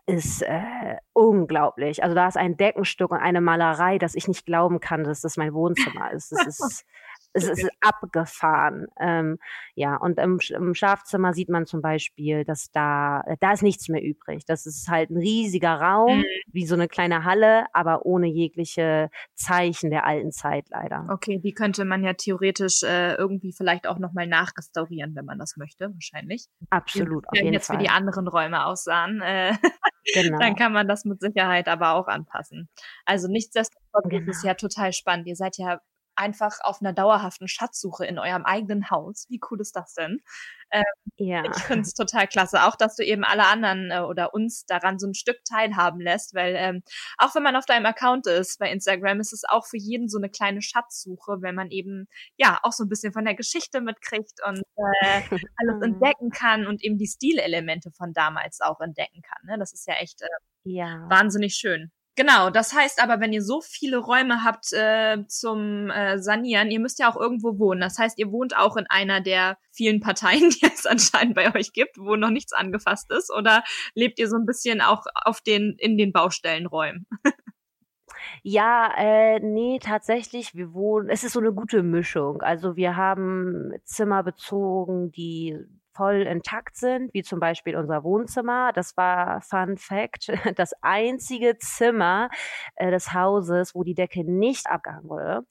[0.07, 2.03] ist äh, unglaublich.
[2.03, 5.37] Also da ist ein Deckenstück und eine Malerei, dass ich nicht glauben kann, dass das
[5.37, 6.31] mein Wohnzimmer ist.
[6.31, 6.85] Das ist
[7.35, 8.87] es ist abgefahren.
[8.99, 9.37] Ähm,
[9.75, 14.01] ja, und im, im Schlafzimmer sieht man zum Beispiel, dass da, da ist nichts mehr
[14.01, 14.45] übrig.
[14.45, 16.25] Das ist halt ein riesiger Raum, mhm.
[16.47, 21.07] wie so eine kleine Halle, aber ohne jegliche Zeichen der alten Zeit leider.
[21.11, 25.57] Okay, die könnte man ja theoretisch äh, irgendwie vielleicht auch nochmal nachrestaurieren, wenn man das
[25.57, 26.47] möchte, wahrscheinlich.
[26.69, 27.79] Absolut, auf jeden jetzt Fall.
[27.79, 29.21] wie die anderen Räume aussahen.
[29.21, 29.53] Äh,
[30.13, 30.39] genau.
[30.39, 32.69] Dann kann man das mit Sicherheit aber auch anpassen.
[33.03, 34.31] Also nichtsdestotrotz genau.
[34.31, 35.27] ist es ja total spannend.
[35.27, 35.81] Ihr seid ja
[36.15, 39.25] einfach auf einer dauerhaften Schatzsuche in eurem eigenen Haus.
[39.29, 40.21] Wie cool ist das denn?
[40.71, 40.83] Ähm,
[41.17, 41.43] ja.
[41.45, 42.63] Ich finde es total klasse.
[42.63, 46.33] Auch, dass du eben alle anderen äh, oder uns daran so ein Stück teilhaben lässt,
[46.33, 46.83] weil ähm,
[47.17, 50.17] auch wenn man auf deinem Account ist bei Instagram, ist es auch für jeden so
[50.17, 54.39] eine kleine Schatzsuche, wenn man eben ja auch so ein bisschen von der Geschichte mitkriegt
[54.45, 54.61] und
[55.01, 55.21] äh,
[55.57, 59.45] alles entdecken kann und eben die Stilelemente von damals auch entdecken kann.
[59.45, 59.57] Ne?
[59.59, 60.27] Das ist ja echt äh,
[60.63, 61.05] ja.
[61.09, 61.91] wahnsinnig schön.
[62.17, 66.79] Genau, das heißt aber, wenn ihr so viele Räume habt äh, zum äh, Sanieren, ihr
[66.79, 67.81] müsst ja auch irgendwo wohnen.
[67.81, 71.73] Das heißt, ihr wohnt auch in einer der vielen Parteien, die es anscheinend bei euch
[71.73, 73.63] gibt, wo noch nichts angefasst ist, oder
[73.95, 77.05] lebt ihr so ein bisschen auch auf den in den Baustellenräumen?
[78.43, 82.41] Ja, äh, nee, tatsächlich, wir wohnen, es ist so eine gute Mischung.
[82.41, 85.57] Also wir haben Zimmer bezogen, die
[85.95, 88.71] voll intakt sind, wie zum Beispiel unser Wohnzimmer.
[88.73, 92.29] Das war Fun Fact, das einzige Zimmer
[92.75, 95.41] äh, des Hauses, wo die Decke nicht abgehangen wurde.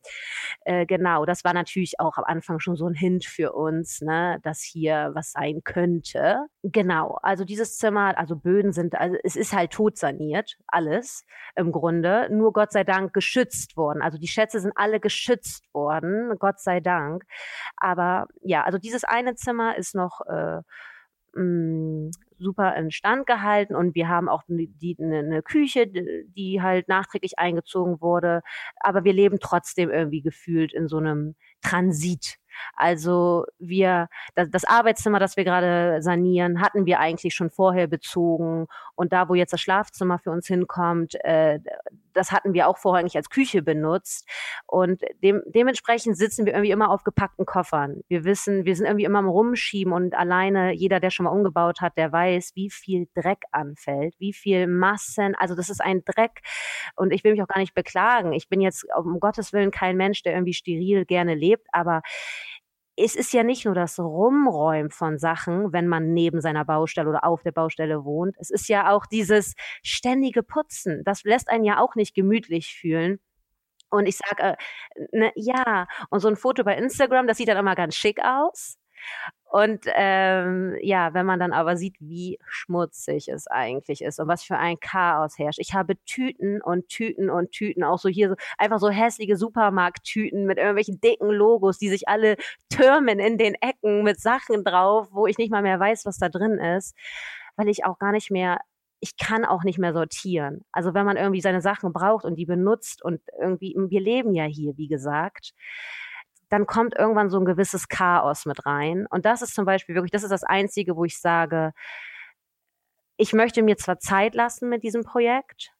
[0.64, 4.38] Äh, genau, das war natürlich auch am Anfang schon so ein Hint für uns, ne,
[4.42, 6.46] dass hier was sein könnte.
[6.62, 11.24] Genau, also dieses Zimmer, also Böden sind, also es ist halt totsaniert, alles
[11.56, 14.02] im Grunde, nur Gott sei Dank geschützt worden.
[14.02, 17.24] Also die Schätze sind alle geschützt worden, Gott sei Dank.
[17.76, 23.94] Aber ja, also dieses eine Zimmer ist noch äh, mh, mm, super instand gehalten und
[23.94, 28.42] wir haben auch die, eine, eine Küche, die halt nachträglich eingezogen wurde.
[28.80, 32.36] Aber wir leben trotzdem irgendwie gefühlt in so einem Transit
[32.74, 38.66] also wir, das Arbeitszimmer, das wir gerade sanieren, hatten wir eigentlich schon vorher bezogen.
[38.94, 41.58] Und da, wo jetzt das Schlafzimmer für uns hinkommt, äh,
[42.14, 44.28] das hatten wir auch vorher eigentlich als Küche benutzt.
[44.66, 48.00] Und dem, dementsprechend sitzen wir irgendwie immer auf gepackten Koffern.
[48.08, 51.80] Wir wissen, wir sind irgendwie immer am Rumschieben und alleine jeder, der schon mal umgebaut
[51.80, 55.34] hat, der weiß, wie viel Dreck anfällt, wie viel Massen.
[55.34, 56.40] Also das ist ein Dreck.
[56.96, 58.32] Und ich will mich auch gar nicht beklagen.
[58.32, 62.02] Ich bin jetzt um Gottes Willen kein Mensch, der irgendwie steril gerne lebt, aber
[62.96, 67.24] es ist ja nicht nur das Rumräumen von Sachen, wenn man neben seiner Baustelle oder
[67.24, 68.36] auf der Baustelle wohnt.
[68.38, 71.02] Es ist ja auch dieses ständige Putzen.
[71.04, 73.18] Das lässt einen ja auch nicht gemütlich fühlen.
[73.90, 74.56] Und ich sage, äh,
[75.12, 78.76] ne, ja, und so ein Foto bei Instagram, das sieht dann immer ganz schick aus.
[79.54, 84.42] Und ähm, ja, wenn man dann aber sieht, wie schmutzig es eigentlich ist und was
[84.42, 85.60] für ein Chaos herrscht.
[85.60, 90.44] Ich habe Tüten und Tüten und Tüten, auch so hier so einfach so hässliche Supermarkttüten
[90.44, 92.36] mit irgendwelchen dicken Logos, die sich alle
[92.68, 96.28] türmen in den Ecken mit Sachen drauf, wo ich nicht mal mehr weiß, was da
[96.28, 96.96] drin ist,
[97.54, 98.58] weil ich auch gar nicht mehr
[99.04, 100.64] ich kann auch nicht mehr sortieren.
[100.72, 104.44] Also wenn man irgendwie seine Sachen braucht und die benutzt und irgendwie, wir leben ja
[104.44, 105.52] hier, wie gesagt,
[106.54, 109.08] dann kommt irgendwann so ein gewisses Chaos mit rein.
[109.10, 111.72] Und das ist zum Beispiel wirklich, das ist das Einzige, wo ich sage,
[113.16, 115.72] ich möchte mir zwar Zeit lassen mit diesem Projekt,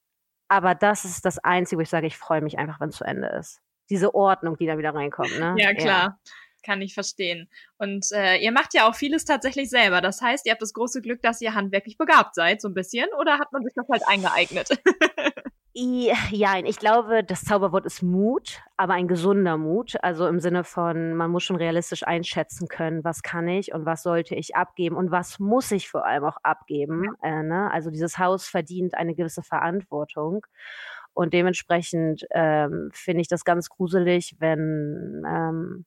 [0.49, 3.05] aber das ist das Einzige, wo ich sage, ich freue mich einfach, wenn es zu
[3.05, 3.61] Ende ist.
[3.89, 5.39] Diese Ordnung, die da wieder reinkommt.
[5.39, 5.55] Ne?
[5.59, 6.03] Ja, klar.
[6.03, 6.19] Ja.
[6.65, 7.49] Kann ich verstehen.
[7.79, 10.01] Und äh, ihr macht ja auch vieles tatsächlich selber.
[10.01, 13.07] Das heißt, ihr habt das große Glück, dass ihr handwerklich begabt seid, so ein bisschen,
[13.21, 14.71] oder hat man sich das halt eingeeignet?
[15.77, 19.97] Ja, ich glaube, das Zauberwort ist Mut, aber ein gesunder Mut.
[20.03, 24.05] Also im Sinne von, man muss schon realistisch einschätzen können, was kann ich und was
[24.05, 27.17] sollte ich abgeben und was muss ich vor allem auch abgeben.
[27.23, 27.73] Äh, ne?
[27.73, 30.47] Also dieses Haus verdient eine gewisse Verantwortung.
[31.13, 35.87] Und dementsprechend ähm, finde ich das ganz gruselig, wenn ähm,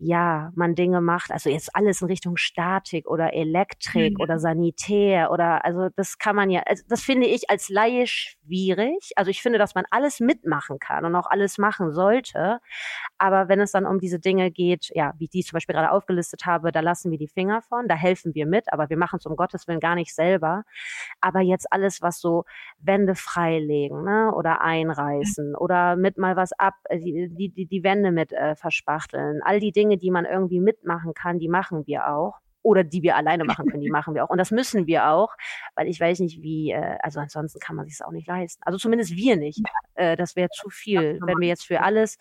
[0.00, 4.22] ja, man Dinge macht, also jetzt alles in Richtung Statik oder Elektrik mhm.
[4.22, 9.10] oder Sanitär oder also das kann man ja, also das finde ich als Laie schwierig.
[9.16, 12.60] Also ich finde, dass man alles mitmachen kann und auch alles machen sollte.
[13.18, 16.46] Aber wenn es dann um diese Dinge geht, ja, wie die zum Beispiel gerade aufgelistet
[16.46, 19.26] habe, da lassen wir die Finger von, da helfen wir mit, aber wir machen es
[19.26, 20.62] um Gottes Willen gar nicht selber.
[21.20, 22.44] Aber jetzt alles, was so
[22.78, 28.12] Wände freilegen, ne, oder einreißen oder mit mal was ab, äh, die, die, die Wände
[28.12, 32.08] mit äh, verspachteln, all die Dinge, Dinge, die man irgendwie mitmachen kann, die machen wir
[32.08, 32.38] auch.
[32.62, 34.30] Oder die wir alleine machen können, die machen wir auch.
[34.30, 35.34] Und das müssen wir auch,
[35.74, 38.60] weil ich weiß nicht, wie, äh, also ansonsten kann man sich auch nicht leisten.
[38.64, 39.62] Also zumindest wir nicht.
[39.94, 42.18] Äh, das wäre zu viel, wenn wir jetzt für alles,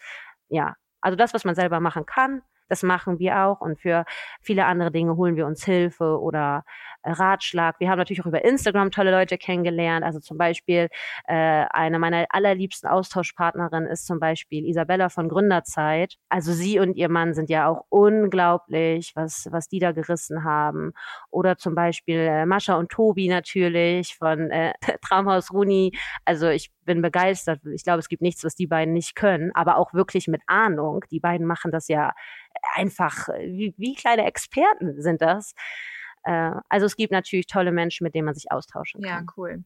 [0.47, 3.61] ja, also das, was man selber machen kann, das machen wir auch.
[3.61, 4.05] Und für
[4.41, 6.63] viele andere Dinge holen wir uns Hilfe oder
[7.03, 7.79] äh, Ratschlag.
[7.79, 10.03] Wir haben natürlich auch über Instagram tolle Leute kennengelernt.
[10.03, 10.89] Also zum Beispiel
[11.27, 16.15] äh, eine meiner allerliebsten Austauschpartnerinnen ist zum Beispiel Isabella von Gründerzeit.
[16.29, 20.91] Also sie und ihr Mann sind ja auch unglaublich, was, was die da gerissen haben.
[21.29, 25.91] Oder zum Beispiel äh, Mascha und Tobi natürlich von äh, Traumhaus Runi.
[26.25, 27.59] Also ich bin begeistert.
[27.73, 31.03] Ich glaube, es gibt nichts, was die beiden nicht können, aber auch wirklich mit Ahnung.
[31.11, 32.13] Die beiden machen das ja
[32.75, 35.53] einfach, wie, wie kleine Experten sind das.
[36.23, 39.25] Äh, also es gibt natürlich tolle Menschen, mit denen man sich austauschen kann.
[39.25, 39.63] Ja, cool.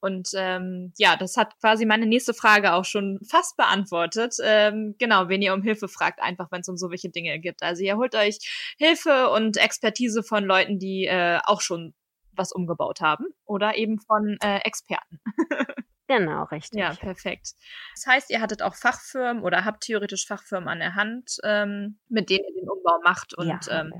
[0.00, 4.36] Und ähm, ja, das hat quasi meine nächste Frage auch schon fast beantwortet.
[4.42, 7.62] Ähm, genau, wenn ihr um Hilfe fragt, einfach wenn es um so welche Dinge gibt.
[7.62, 8.38] Also ihr holt euch
[8.78, 11.94] Hilfe und Expertise von Leuten, die äh, auch schon
[12.32, 15.20] was umgebaut haben oder eben von äh, Experten.
[16.08, 16.80] Genau, richtig.
[16.80, 17.52] Ja, perfekt.
[17.94, 22.30] Das heißt, ihr hattet auch Fachfirmen oder habt theoretisch Fachfirmen an der Hand, ähm, mit
[22.30, 23.34] denen ihr den Umbau macht.
[23.34, 23.92] Und ja, ähm,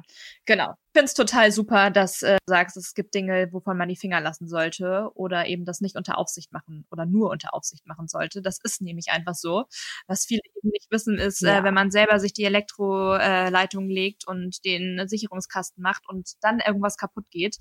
[0.46, 0.70] genau.
[0.70, 3.96] Ich finde es total super, dass äh, du sagst, es gibt Dinge, wovon man die
[3.96, 8.08] Finger lassen sollte oder eben das nicht unter Aufsicht machen oder nur unter Aufsicht machen
[8.08, 8.40] sollte.
[8.40, 9.66] Das ist nämlich einfach so.
[10.06, 11.58] Was viele eben nicht wissen, ist, äh, ja.
[11.58, 16.60] äh, wenn man selber sich die Elektroleitung äh, legt und den Sicherungskasten macht und dann
[16.60, 17.58] irgendwas kaputt geht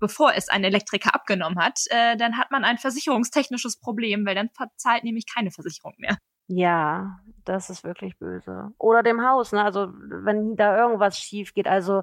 [0.00, 4.50] bevor es ein Elektriker abgenommen hat, äh, dann hat man ein versicherungstechnisches Problem, weil dann
[4.50, 6.16] verzahlt nämlich keine Versicherung mehr.
[6.48, 8.72] Ja, das ist wirklich böse.
[8.78, 9.62] Oder dem Haus, ne?
[9.62, 12.02] Also wenn da irgendwas schief geht, also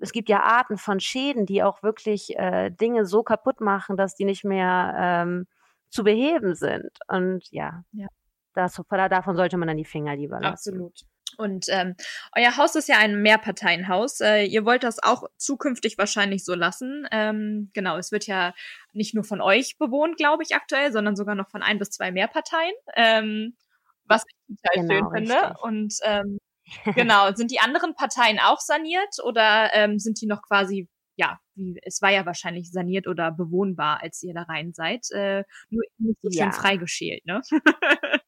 [0.00, 4.14] es gibt ja Arten von Schäden, die auch wirklich äh, Dinge so kaputt machen, dass
[4.14, 5.46] die nicht mehr ähm,
[5.90, 6.90] zu beheben sind.
[7.08, 8.06] Und ja, ja.
[8.54, 10.74] Das, davon sollte man dann die Finger lieber lassen.
[10.74, 11.00] Absolut.
[11.38, 11.94] Und ähm,
[12.36, 14.20] euer Haus ist ja ein Mehrparteienhaus.
[14.20, 17.06] Äh, ihr wollt das auch zukünftig wahrscheinlich so lassen.
[17.10, 18.54] Ähm, genau, es wird ja
[18.92, 22.10] nicht nur von euch bewohnt, glaube ich, aktuell, sondern sogar noch von ein bis zwei
[22.12, 22.74] Mehrparteien.
[22.94, 23.56] Ähm,
[24.04, 25.34] was ich total genau, schön finde.
[25.34, 25.62] Richtig.
[25.62, 26.38] Und ähm,
[26.96, 31.78] genau, sind die anderen Parteien auch saniert oder ähm, sind die noch quasi, ja, wie,
[31.82, 36.38] es war ja wahrscheinlich saniert oder bewohnbar, als ihr da rein seid, äh, nur nicht
[36.38, 36.50] ja.
[36.52, 37.40] freigeschält, ne?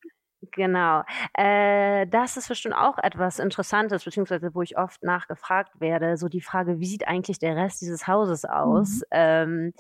[0.55, 1.03] Genau.
[1.37, 6.41] Äh, das ist bestimmt auch etwas Interessantes, beziehungsweise wo ich oft nachgefragt werde, so die
[6.41, 8.99] Frage, wie sieht eigentlich der Rest dieses Hauses aus?
[8.99, 9.03] Mhm.
[9.11, 9.73] Ähm,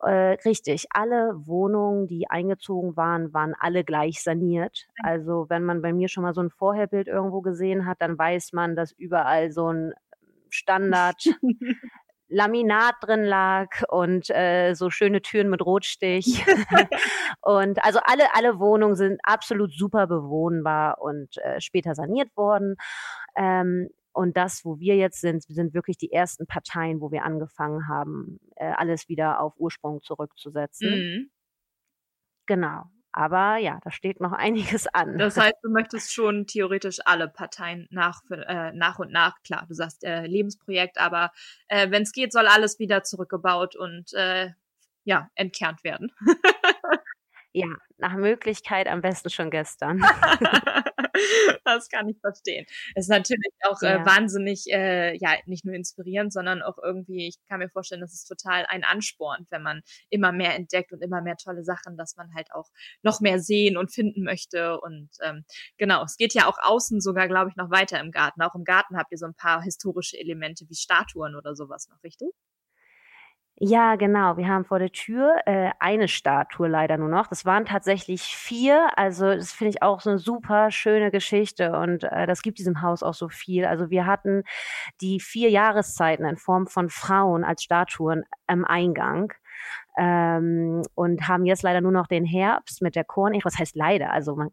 [0.00, 4.86] äh, richtig, alle Wohnungen, die eingezogen waren, waren alle gleich saniert.
[5.02, 8.52] Also wenn man bei mir schon mal so ein Vorherbild irgendwo gesehen hat, dann weiß
[8.52, 9.94] man, dass überall so ein
[10.50, 11.16] Standard
[12.28, 16.44] Laminat drin lag und äh, so schöne Türen mit Rotstich.
[17.40, 22.76] und also alle, alle Wohnungen sind absolut super bewohnbar und äh, später saniert worden.
[23.36, 27.88] Ähm, und das, wo wir jetzt sind, sind wirklich die ersten Parteien, wo wir angefangen
[27.88, 30.90] haben, äh, alles wieder auf Ursprung zurückzusetzen.
[30.90, 31.30] Mhm.
[32.46, 32.84] Genau.
[33.16, 35.18] Aber ja, da steht noch einiges an.
[35.18, 39.74] Das heißt, du möchtest schon theoretisch alle Parteien nach, äh, nach und nach, klar, du
[39.74, 41.30] sagst äh, Lebensprojekt, aber
[41.68, 44.50] äh, wenn es geht, soll alles wieder zurückgebaut und äh,
[45.04, 46.10] ja, entkernt werden.
[47.52, 50.02] ja, nach Möglichkeit am besten schon gestern.
[51.64, 52.66] das kann ich verstehen.
[52.94, 54.02] Es ist natürlich auch äh, ja.
[54.02, 58.12] äh, wahnsinnig, äh, ja, nicht nur inspirierend, sondern auch irgendwie, ich kann mir vorstellen, das
[58.12, 62.16] ist total ein Ansporn, wenn man immer mehr entdeckt und immer mehr tolle Sachen, dass
[62.16, 62.70] man halt auch
[63.02, 64.80] noch mehr sehen und finden möchte.
[64.80, 65.44] Und ähm,
[65.78, 68.42] genau, es geht ja auch außen sogar, glaube ich, noch weiter im Garten.
[68.42, 72.02] Auch im Garten habt ihr so ein paar historische Elemente wie Statuen oder sowas noch,
[72.02, 72.30] richtig?
[73.60, 74.36] Ja, genau.
[74.36, 77.28] Wir haben vor der Tür äh, eine Statue leider nur noch.
[77.28, 78.88] Das waren tatsächlich vier.
[78.96, 82.82] Also das finde ich auch so eine super schöne Geschichte und äh, das gibt diesem
[82.82, 83.64] Haus auch so viel.
[83.64, 84.42] Also wir hatten
[85.00, 89.32] die vier Jahreszeiten in Form von Frauen als Statuen am Eingang
[89.96, 93.44] ähm, und haben jetzt leider nur noch den Herbst mit der Kornehre.
[93.44, 94.12] Was heißt leider?
[94.12, 94.50] Also man,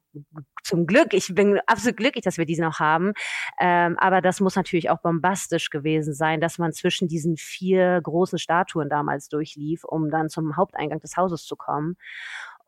[0.64, 3.14] zum Glück, ich bin absolut glücklich, dass wir diesen noch haben.
[3.60, 8.40] Ähm, aber das muss natürlich auch bombastisch gewesen sein, dass man zwischen diesen vier großen
[8.40, 11.98] Statuen damals durchlief, um dann zum Haupteingang des Hauses zu kommen.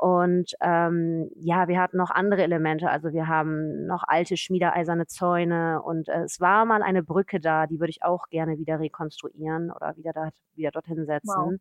[0.04, 2.90] Und ähm, ja, wir hatten noch andere Elemente.
[2.90, 7.68] Also wir haben noch alte schmiedeeiserne Zäune und äh, es war mal eine Brücke da,
[7.68, 11.30] die würde ich auch gerne wieder rekonstruieren oder wieder, da, wieder dorthin setzen.
[11.30, 11.54] Wow.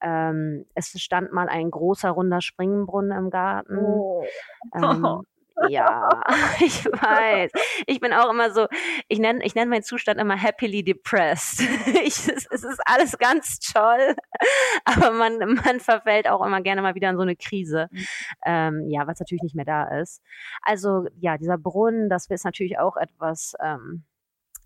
[0.00, 3.76] Ähm, es stand mal ein großer runder Springbrunnen im Garten.
[3.76, 4.22] Oh.
[4.76, 5.24] Ähm,
[5.68, 6.08] ja,
[6.60, 7.50] ich weiß.
[7.86, 8.66] Ich bin auch immer so,
[9.08, 11.62] ich nenne ich nenn meinen Zustand immer happily depressed.
[12.04, 14.16] Ich, es, es ist alles ganz toll,
[14.84, 17.88] aber man, man verfällt auch immer gerne mal wieder in so eine Krise.
[17.90, 18.06] Mhm.
[18.44, 20.22] Ähm, ja, was natürlich nicht mehr da ist.
[20.62, 24.04] Also ja, dieser Brunnen, das ist natürlich auch etwas, ähm,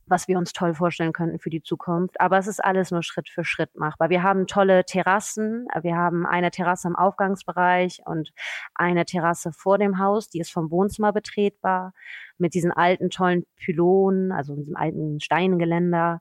[0.07, 2.21] was wir uns toll vorstellen könnten für die Zukunft.
[2.21, 4.09] Aber es ist alles nur Schritt für Schritt machbar.
[4.09, 5.67] Wir haben tolle Terrassen.
[5.83, 8.33] Wir haben eine Terrasse im Aufgangsbereich und
[8.75, 11.93] eine Terrasse vor dem Haus, die ist vom Wohnzimmer betretbar,
[12.39, 16.21] mit diesen alten tollen Pylonen, also mit diesem alten Steingeländer.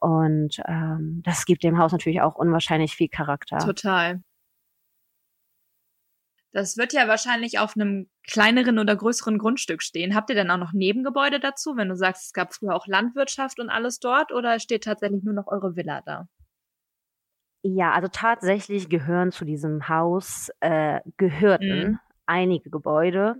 [0.00, 3.58] Und ähm, das gibt dem Haus natürlich auch unwahrscheinlich viel Charakter.
[3.58, 4.22] Total.
[6.54, 10.14] Das wird ja wahrscheinlich auf einem kleineren oder größeren Grundstück stehen.
[10.14, 13.58] Habt ihr denn auch noch Nebengebäude dazu, wenn du sagst, es gab früher auch Landwirtschaft
[13.58, 16.28] und alles dort oder steht tatsächlich nur noch eure Villa da?
[17.62, 21.98] Ja, also tatsächlich gehören zu diesem Haus, äh, gehörten mhm.
[22.26, 23.34] einige Gebäude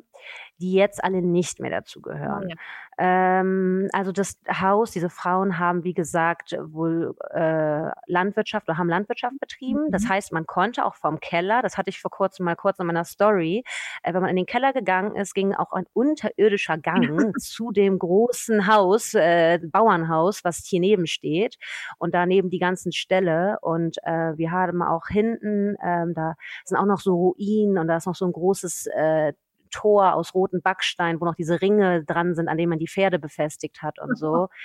[0.58, 2.48] die jetzt alle nicht mehr dazu gehören.
[2.48, 2.56] Ja.
[2.96, 9.38] Ähm, also das Haus, diese Frauen haben, wie gesagt, wohl äh, Landwirtschaft oder haben Landwirtschaft
[9.40, 9.87] betrieben.
[9.87, 9.90] Mhm.
[9.90, 12.87] Das heißt, man konnte auch vom Keller, das hatte ich vor kurzem mal kurz in
[12.87, 13.64] meiner Story,
[14.02, 17.04] äh, wenn man in den Keller gegangen ist, ging auch ein unterirdischer Gang
[17.40, 21.56] zu dem großen Haus, äh, Bauernhaus, was hier neben steht
[21.98, 26.34] und daneben die ganzen Ställe und äh, wir haben auch hinten, ähm, da
[26.64, 29.32] sind auch noch so Ruinen und da ist noch so ein großes äh,
[29.74, 33.18] Tor aus roten Backstein, wo noch diese Ringe dran sind, an denen man die Pferde
[33.18, 34.48] befestigt hat und so.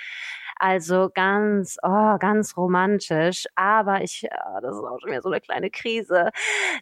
[0.62, 3.46] Also ganz, oh, ganz romantisch.
[3.54, 6.32] Aber ich, oh, das ist auch schon wieder so eine kleine Krise.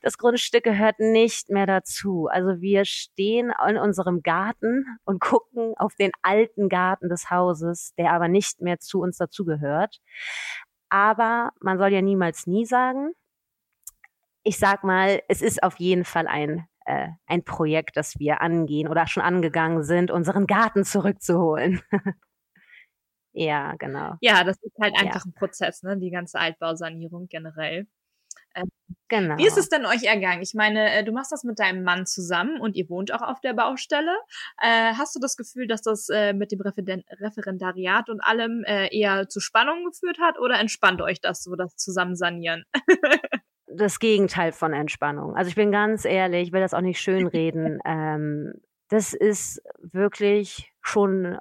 [0.03, 2.27] Das Grundstück gehört nicht mehr dazu.
[2.29, 8.11] Also wir stehen in unserem Garten und gucken auf den alten Garten des Hauses, der
[8.13, 10.01] aber nicht mehr zu uns dazugehört.
[10.89, 13.13] Aber man soll ja niemals nie sagen.
[14.43, 18.89] Ich sag mal, es ist auf jeden Fall ein äh, ein Projekt, das wir angehen
[18.89, 21.81] oder schon angegangen sind, unseren Garten zurückzuholen.
[23.35, 24.15] Ja, genau.
[24.21, 25.31] Ja, das ist halt einfach ja.
[25.31, 25.97] ein Prozess, ne?
[25.97, 27.87] Die ganze Altbausanierung generell.
[28.57, 28.69] Ähm,
[29.07, 29.37] genau.
[29.37, 30.43] Wie ist es denn euch ergangen?
[30.43, 33.41] Ich meine, äh, du machst das mit deinem Mann zusammen und ihr wohnt auch auf
[33.41, 34.17] der Baustelle.
[34.61, 39.29] Äh, hast du das Gefühl, dass das äh, mit dem Referendariat und allem äh, eher
[39.29, 42.65] zu Spannungen geführt hat oder entspannt euch das so, das Zusammensanieren?
[43.79, 45.35] das Gegenteil von Entspannung.
[45.35, 47.81] Also ich bin ganz ehrlich, ich will das auch nicht schönreden.
[47.85, 48.55] ähm,
[48.89, 51.39] das ist wirklich schon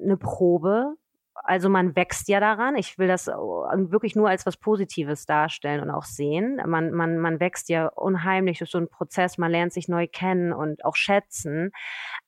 [0.00, 0.94] eine Probe.
[1.34, 2.76] Also man wächst ja daran.
[2.76, 6.60] Ich will das wirklich nur als was Positives darstellen und auch sehen.
[6.66, 9.38] Man, man, man wächst ja unheimlich durch so einen Prozess.
[9.38, 11.70] Man lernt sich neu kennen und auch schätzen.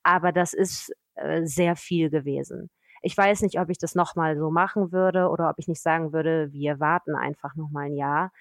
[0.03, 2.70] Aber das ist äh, sehr viel gewesen.
[3.03, 6.13] Ich weiß nicht, ob ich das nochmal so machen würde oder ob ich nicht sagen
[6.13, 8.33] würde, wir warten einfach nochmal ein Jahr.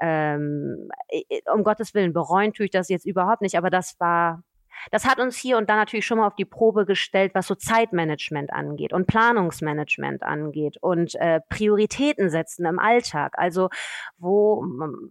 [0.00, 0.88] Ähm,
[1.52, 4.42] um Gottes Willen, bereuen tue ich das jetzt überhaupt nicht, aber das war
[4.90, 7.54] das hat uns hier und da natürlich schon mal auf die Probe gestellt, was so
[7.54, 13.34] Zeitmanagement angeht und Planungsmanagement angeht und äh, Prioritäten setzen im Alltag.
[13.36, 13.68] Also
[14.18, 14.64] wo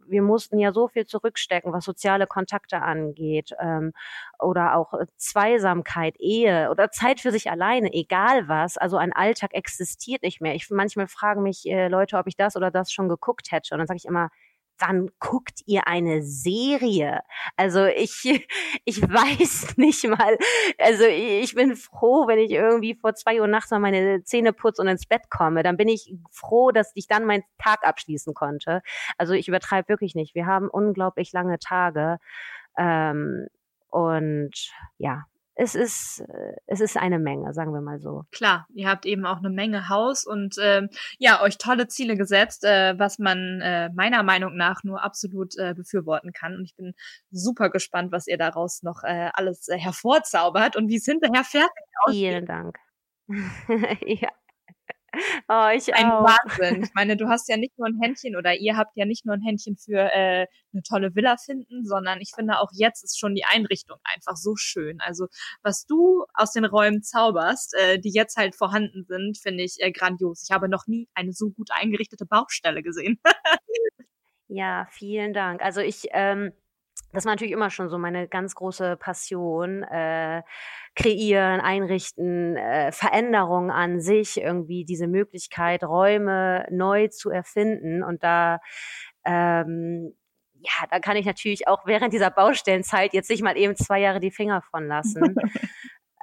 [0.07, 3.93] wir mussten ja so viel zurückstecken, was soziale Kontakte angeht ähm,
[4.39, 8.77] oder auch Zweisamkeit, Ehe oder Zeit für sich alleine, egal was.
[8.77, 10.55] Also ein Alltag existiert nicht mehr.
[10.55, 13.79] Ich manchmal fragen mich äh, Leute, ob ich das oder das schon geguckt hätte und
[13.79, 14.29] dann sage ich immer,
[14.79, 17.21] wann guckt ihr eine Serie?
[17.55, 18.23] Also ich,
[18.85, 20.37] ich weiß nicht mal,
[20.77, 24.81] also ich bin froh, wenn ich irgendwie vor zwei Uhr nachts mal meine Zähne putze
[24.81, 25.63] und ins Bett komme.
[25.63, 28.81] Dann bin ich froh, dass ich dann meinen Tag abschließen konnte.
[29.17, 30.35] Also ich übertreibe wirklich nicht.
[30.35, 32.17] Wir haben unglaublich lange Tage.
[32.77, 33.47] Ähm,
[33.89, 35.25] und ja,
[35.55, 38.25] es ist, äh, es ist eine Menge, sagen wir mal so.
[38.31, 42.65] Klar, ihr habt eben auch eine Menge Haus und ähm, ja, euch tolle Ziele gesetzt,
[42.65, 46.55] äh, was man äh, meiner Meinung nach nur absolut äh, befürworten kann.
[46.57, 46.93] Und ich bin
[47.31, 51.85] super gespannt, was ihr daraus noch äh, alles äh, hervorzaubert und wie es hinterher fertig
[52.05, 52.19] aussieht.
[52.19, 52.77] Vielen Dank.
[54.05, 54.29] ja.
[55.47, 56.23] Oh, ich ein auch.
[56.23, 56.83] Wahnsinn.
[56.83, 59.35] Ich meine, du hast ja nicht nur ein Händchen oder ihr habt ja nicht nur
[59.35, 63.35] ein Händchen für äh, eine tolle Villa finden, sondern ich finde auch jetzt ist schon
[63.35, 64.99] die Einrichtung einfach so schön.
[65.01, 65.27] Also
[65.63, 69.91] was du aus den Räumen zauberst, äh, die jetzt halt vorhanden sind, finde ich äh,
[69.91, 70.43] grandios.
[70.43, 73.19] Ich habe noch nie eine so gut eingerichtete Baustelle gesehen.
[74.47, 75.61] ja, vielen Dank.
[75.61, 76.51] Also ich ähm,
[77.15, 79.83] das war natürlich immer schon so meine ganz große Passion.
[79.83, 80.43] Äh,
[80.95, 88.01] kreieren, einrichten, äh, Veränderungen an sich, irgendwie diese Möglichkeit, Räume neu zu erfinden.
[88.01, 88.59] Und da
[89.25, 90.15] ähm,
[90.61, 94.19] ja, da kann ich natürlich auch während dieser Baustellenzeit jetzt nicht mal eben zwei Jahre
[94.19, 95.35] die Finger von lassen.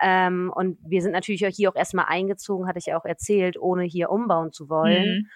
[0.02, 3.84] ähm, und wir sind natürlich hier auch erstmal eingezogen, hatte ich ja auch erzählt, ohne
[3.84, 5.22] hier umbauen zu wollen.
[5.22, 5.30] Mhm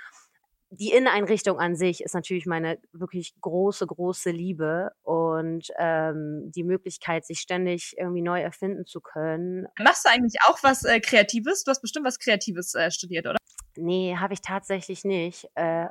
[0.70, 7.24] die Inneneinrichtung an sich ist natürlich meine wirklich große, große Liebe und ähm, die Möglichkeit,
[7.24, 9.66] sich ständig irgendwie neu erfinden zu können.
[9.78, 11.64] Machst du eigentlich auch was äh, Kreatives?
[11.64, 13.36] Du hast bestimmt was Kreatives äh, studiert, oder?
[13.76, 15.48] Nee, habe ich tatsächlich nicht.
[15.54, 15.86] Äh,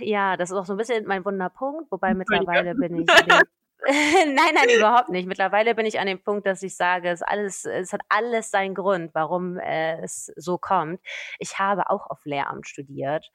[0.00, 3.06] ja, das ist auch so ein bisschen mein Wunderpunkt, wobei mittlerweile bin ich
[3.86, 5.28] nein, nein, überhaupt nicht.
[5.28, 8.74] Mittlerweile bin ich an dem Punkt, dass ich sage, es, alles, es hat alles seinen
[8.74, 11.00] Grund, warum äh, es so kommt.
[11.38, 13.30] Ich habe auch auf Lehramt studiert.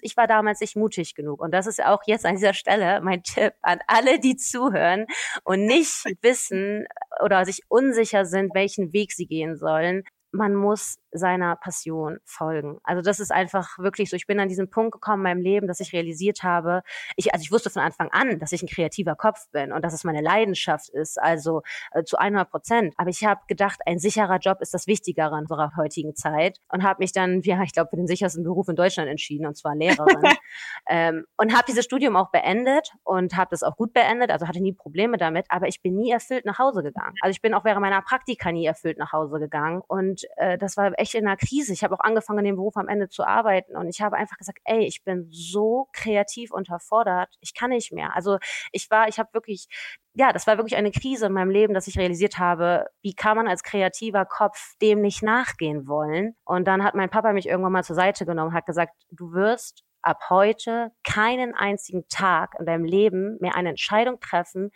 [0.00, 1.40] Ich war damals nicht mutig genug.
[1.40, 5.06] Und das ist auch jetzt an dieser Stelle mein Tipp an alle, die zuhören
[5.44, 6.86] und nicht wissen
[7.22, 12.78] oder sich unsicher sind, welchen Weg sie gehen sollen man muss seiner Passion folgen.
[12.84, 14.16] Also das ist einfach wirklich so.
[14.16, 16.82] Ich bin an diesen Punkt gekommen in meinem Leben, dass ich realisiert habe,
[17.16, 19.94] ich, also ich wusste von Anfang an, dass ich ein kreativer Kopf bin und dass
[19.94, 21.62] es meine Leidenschaft ist, also
[21.92, 22.94] äh, zu 100 Prozent.
[22.96, 26.82] Aber ich habe gedacht, ein sicherer Job ist das Wichtigere in unserer heutigen Zeit und
[26.82, 29.74] habe mich dann, ja, ich glaube, für den sichersten Beruf in Deutschland entschieden und zwar
[29.74, 30.22] Lehrerin.
[30.88, 34.60] ähm, und habe dieses Studium auch beendet und habe das auch gut beendet, also hatte
[34.60, 37.14] nie Probleme damit, aber ich bin nie erfüllt nach Hause gegangen.
[37.20, 40.76] Also ich bin auch während meiner Praktika nie erfüllt nach Hause gegangen und äh, das
[40.76, 41.72] war echt in einer Krise.
[41.72, 44.36] Ich habe auch angefangen, in dem Beruf am Ende zu arbeiten und ich habe einfach
[44.36, 48.14] gesagt, ey, ich bin so kreativ unterfordert, ich kann nicht mehr.
[48.14, 48.38] Also
[48.72, 49.68] ich war, ich habe wirklich,
[50.14, 53.36] ja, das war wirklich eine Krise in meinem Leben, dass ich realisiert habe, wie kann
[53.36, 56.34] man als kreativer Kopf dem nicht nachgehen wollen?
[56.44, 59.84] Und dann hat mein Papa mich irgendwann mal zur Seite genommen, hat gesagt, du wirst
[60.06, 64.70] ab heute keinen einzigen Tag in deinem Leben mehr eine Entscheidung treffen,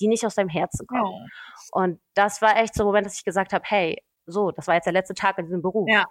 [0.00, 1.08] die nicht aus deinem Herzen kommt.
[1.08, 1.26] Ja.
[1.70, 4.74] Und das war echt so ein Moment, dass ich gesagt habe, hey, so, das war
[4.74, 5.88] jetzt der letzte Tag in diesem Beruf.
[5.88, 6.06] Ja.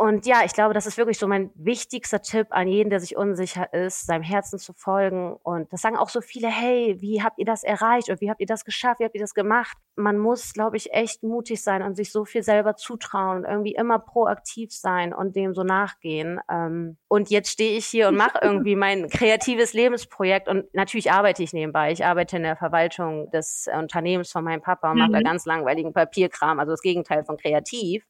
[0.00, 3.18] Und ja, ich glaube, das ist wirklich so mein wichtigster Tipp an jeden, der sich
[3.18, 5.36] unsicher ist, seinem Herzen zu folgen.
[5.42, 8.40] Und das sagen auch so viele, hey, wie habt ihr das erreicht oder wie habt
[8.40, 9.76] ihr das geschafft, wie habt ihr das gemacht?
[9.96, 13.74] Man muss, glaube ich, echt mutig sein und sich so viel selber zutrauen und irgendwie
[13.74, 16.40] immer proaktiv sein und dem so nachgehen.
[16.50, 21.42] Ähm, und jetzt stehe ich hier und mache irgendwie mein kreatives Lebensprojekt und natürlich arbeite
[21.42, 21.92] ich nebenbei.
[21.92, 25.24] Ich arbeite in der Verwaltung des Unternehmens von meinem Papa und mache da mhm.
[25.24, 28.06] ganz langweiligen Papierkram, also das Gegenteil von kreativ.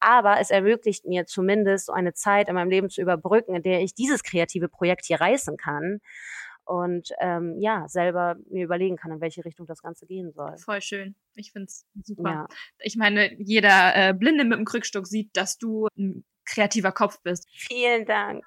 [0.00, 3.80] Aber es ermöglicht mir zumindest so eine Zeit in meinem Leben zu überbrücken, in der
[3.82, 6.00] ich dieses kreative Projekt hier reißen kann
[6.64, 10.56] und ähm, ja, selber mir überlegen kann, in welche Richtung das Ganze gehen soll.
[10.58, 11.16] Voll schön.
[11.34, 12.30] Ich finde es super.
[12.30, 12.48] Ja.
[12.78, 17.48] Ich meine, jeder äh, Blinde mit dem Krückstock sieht, dass du ein kreativer Kopf bist.
[17.52, 18.44] Vielen Dank.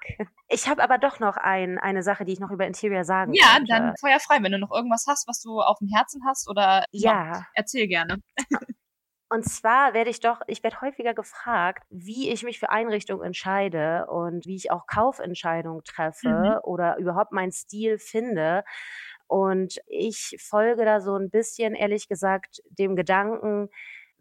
[0.48, 3.54] Ich habe aber doch noch ein, eine Sache, die ich noch über Interior sagen Ja,
[3.56, 3.72] könnte.
[3.72, 6.84] dann feuer frei, wenn du noch irgendwas hast, was du auf dem Herzen hast oder
[6.92, 8.18] ja, erzähl gerne.
[9.30, 14.06] Und zwar werde ich doch, ich werde häufiger gefragt, wie ich mich für Einrichtungen entscheide
[14.06, 16.58] und wie ich auch Kaufentscheidungen treffe mhm.
[16.62, 18.64] oder überhaupt meinen Stil finde.
[19.26, 23.70] Und ich folge da so ein bisschen, ehrlich gesagt, dem Gedanken,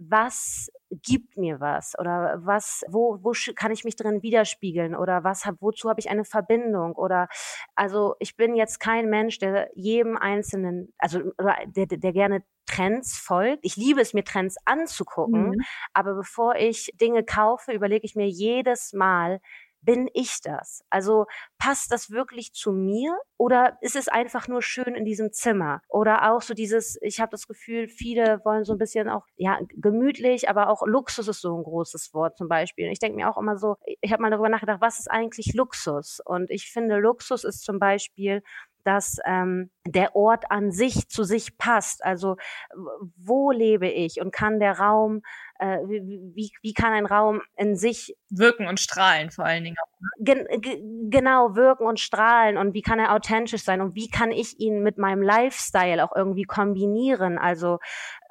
[0.09, 0.69] was
[1.01, 5.55] gibt mir was oder was, wo, wo kann ich mich drin widerspiegeln oder was hab,
[5.61, 7.27] wozu habe ich eine Verbindung oder
[7.75, 11.21] also ich bin jetzt kein Mensch, der jedem einzelnen, also
[11.65, 13.65] der, der gerne Trends folgt.
[13.65, 15.61] Ich liebe es, mir Trends anzugucken, mhm.
[15.93, 19.41] aber bevor ich Dinge kaufe, überlege ich mir jedes Mal,
[19.83, 20.83] bin ich das?
[20.89, 21.25] Also
[21.57, 25.81] passt das wirklich zu mir oder ist es einfach nur schön in diesem Zimmer?
[25.89, 29.59] Oder auch so dieses, ich habe das Gefühl, viele wollen so ein bisschen auch, ja,
[29.69, 32.85] gemütlich, aber auch Luxus ist so ein großes Wort zum Beispiel.
[32.85, 35.53] Und ich denke mir auch immer so, ich habe mal darüber nachgedacht, was ist eigentlich
[35.53, 36.19] Luxus?
[36.23, 38.41] Und ich finde, Luxus ist zum Beispiel
[38.83, 42.03] dass ähm, der Ort an sich zu sich passt.
[42.03, 42.35] Also
[43.15, 45.21] wo lebe ich und kann der Raum
[45.63, 49.77] äh, wie, wie kann ein Raum in sich wirken und strahlen vor allen Dingen.
[50.19, 50.45] Gen
[51.09, 54.83] genau, wirken und strahlen und wie kann er authentisch sein und wie kann ich ihn
[54.83, 57.37] mit meinem Lifestyle auch irgendwie kombinieren.
[57.37, 57.79] Also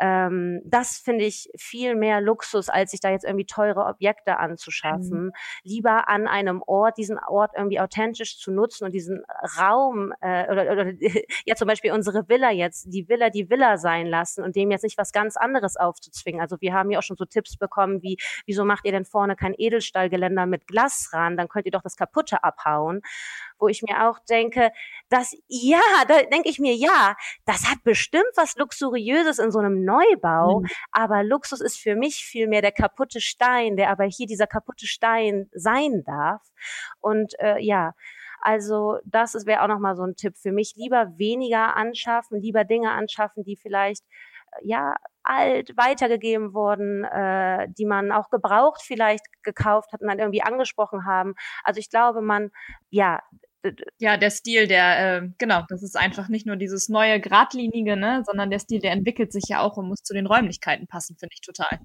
[0.02, 5.26] ähm, das finde ich viel mehr Luxus, als sich da jetzt irgendwie teure Objekte anzuschaffen.
[5.26, 5.32] Mhm.
[5.62, 9.22] Lieber an einem Ort, diesen Ort irgendwie authentisch zu nutzen und diesen
[9.60, 10.92] Raum äh, oder, oder
[11.46, 14.82] ja zum Beispiel unsere Villa jetzt, die Villa die Villa sein lassen und dem jetzt
[14.82, 16.40] nicht was ganz anderes aufzuzwingen.
[16.40, 19.36] Also wir haben ja auch schon so Tipps bekommen wie, wieso macht ihr denn vorne
[19.36, 21.38] kein Edelstahlgeländer mit Glasrahmen?
[21.38, 23.02] Dann könnt ihr doch das Kaputte abhauen.
[23.62, 24.72] Wo ich mir auch denke,
[25.08, 27.14] dass, ja, da denke ich mir, ja,
[27.46, 30.66] das hat bestimmt was Luxuriöses in so einem Neubau, mhm.
[30.90, 35.48] aber Luxus ist für mich vielmehr der kaputte Stein, der aber hier dieser kaputte Stein
[35.52, 36.42] sein darf.
[37.00, 37.92] Und äh, ja,
[38.40, 40.74] also das wäre auch nochmal so ein Tipp für mich.
[40.74, 44.04] Lieber weniger anschaffen, lieber Dinge anschaffen, die vielleicht
[44.62, 50.42] ja alt weitergegeben wurden, äh, die man auch gebraucht vielleicht gekauft hat und dann irgendwie
[50.42, 51.34] angesprochen haben.
[51.62, 52.50] Also ich glaube, man,
[52.90, 53.22] ja,
[53.98, 58.22] ja, der Stil, der, äh, genau, das ist einfach nicht nur dieses neue Gradlinige, ne,
[58.26, 61.34] sondern der Stil, der entwickelt sich ja auch und muss zu den Räumlichkeiten passen, finde
[61.34, 61.80] ich total.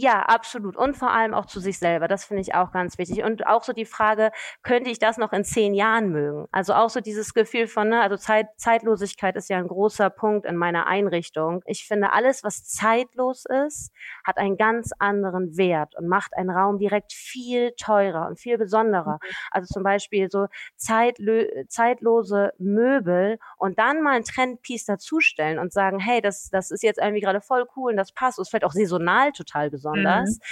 [0.00, 0.76] Ja, absolut.
[0.76, 2.06] Und vor allem auch zu sich selber.
[2.06, 3.24] Das finde ich auch ganz wichtig.
[3.24, 4.30] Und auch so die Frage,
[4.62, 6.46] könnte ich das noch in zehn Jahren mögen?
[6.52, 10.46] Also auch so dieses Gefühl von, ne, also Zeit, Zeitlosigkeit ist ja ein großer Punkt
[10.46, 11.62] in meiner Einrichtung.
[11.66, 13.92] Ich finde, alles, was zeitlos ist,
[14.24, 19.18] hat einen ganz anderen Wert und macht einen Raum direkt viel teurer und viel besonderer.
[19.20, 19.34] Mhm.
[19.50, 20.46] Also zum Beispiel so
[20.76, 26.84] zeitlö zeitlose Möbel und dann mal ein Trendpiece dazustellen und sagen, hey, das, das ist
[26.84, 28.38] jetzt irgendwie gerade voll cool und das passt.
[28.38, 30.36] Und es vielleicht auch saisonal total besonders besonders.
[30.36, 30.42] Mhm.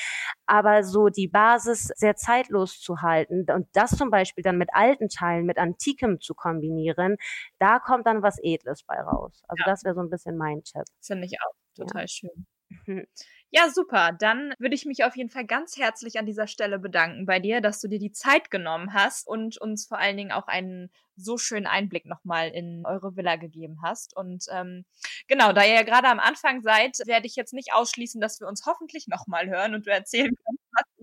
[0.47, 5.09] Aber so die Basis sehr zeitlos zu halten und das zum Beispiel dann mit alten
[5.09, 7.17] Teilen, mit Antikem zu kombinieren,
[7.59, 9.43] da kommt dann was Edles bei raus.
[9.49, 9.73] Also ja.
[9.73, 10.85] das wäre so ein bisschen mein Tipp.
[11.01, 12.09] Finde ich auch total ja.
[12.09, 12.47] schön.
[12.87, 13.07] Mhm.
[13.53, 14.13] Ja, super.
[14.19, 17.61] Dann würde ich mich auf jeden Fall ganz herzlich an dieser Stelle bedanken bei dir,
[17.61, 21.39] dass du dir die Zeit genommen hast und uns vor allen Dingen auch einen so
[21.39, 24.15] schönen Einblick nochmal in eure Villa gegeben hast.
[24.17, 24.85] Und ähm,
[25.29, 28.49] genau, da ihr ja gerade am Anfang seid, werde ich jetzt nicht ausschließen, dass wir
[28.49, 30.56] uns hoffentlich nochmal hören und du erzählen kannst,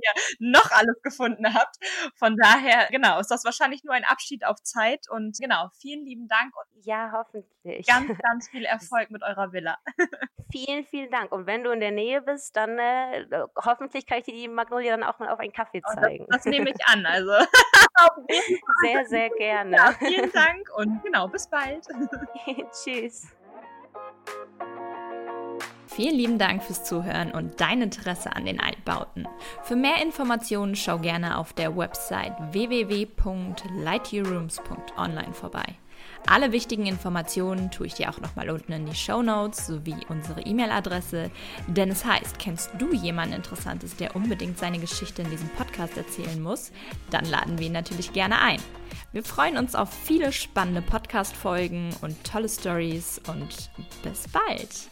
[0.04, 1.76] ihr noch alles gefunden habt.
[2.16, 5.10] Von daher, genau, ist das wahrscheinlich nur ein Abschied auf Zeit.
[5.10, 7.88] Und genau, vielen lieben Dank und ja, hoffentlich.
[7.88, 9.78] Ganz, ganz viel Erfolg mit eurer Villa.
[10.52, 11.32] vielen, vielen Dank.
[11.32, 13.26] Und wenn du in der Nähe bist, dann äh,
[13.64, 16.26] hoffentlich kann ich dir die Magnolie dann auch mal auf einen Kaffee zeigen.
[16.26, 17.32] Oh, das, das nehme ich an, also.
[18.84, 19.76] sehr, sehr gerne.
[19.76, 21.86] Ja, vielen Dank und genau, bis bald.
[22.72, 23.28] Tschüss.
[25.96, 29.28] Vielen lieben Dank fürs Zuhören und dein Interesse an den Altbauten.
[29.62, 35.76] Für mehr Informationen schau gerne auf der Website www.lightyearrooms.online vorbei.
[36.26, 40.42] Alle wichtigen Informationen tue ich dir auch nochmal unten in die Show Notes sowie unsere
[40.42, 41.30] E-Mail-Adresse.
[41.68, 46.42] Denn es heißt, kennst du jemanden Interessantes, der unbedingt seine Geschichte in diesem Podcast erzählen
[46.42, 46.72] muss?
[47.12, 48.60] Dann laden wir ihn natürlich gerne ein.
[49.12, 53.70] Wir freuen uns auf viele spannende Podcast-Folgen und tolle Stories und
[54.02, 54.90] bis bald.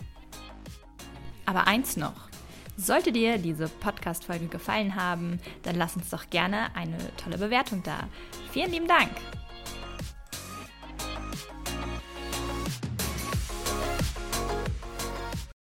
[1.46, 2.30] Aber eins noch.
[2.78, 8.08] Sollte dir diese Podcast-Folge gefallen haben, dann lass uns doch gerne eine tolle Bewertung da.
[8.52, 9.12] Vielen lieben Dank!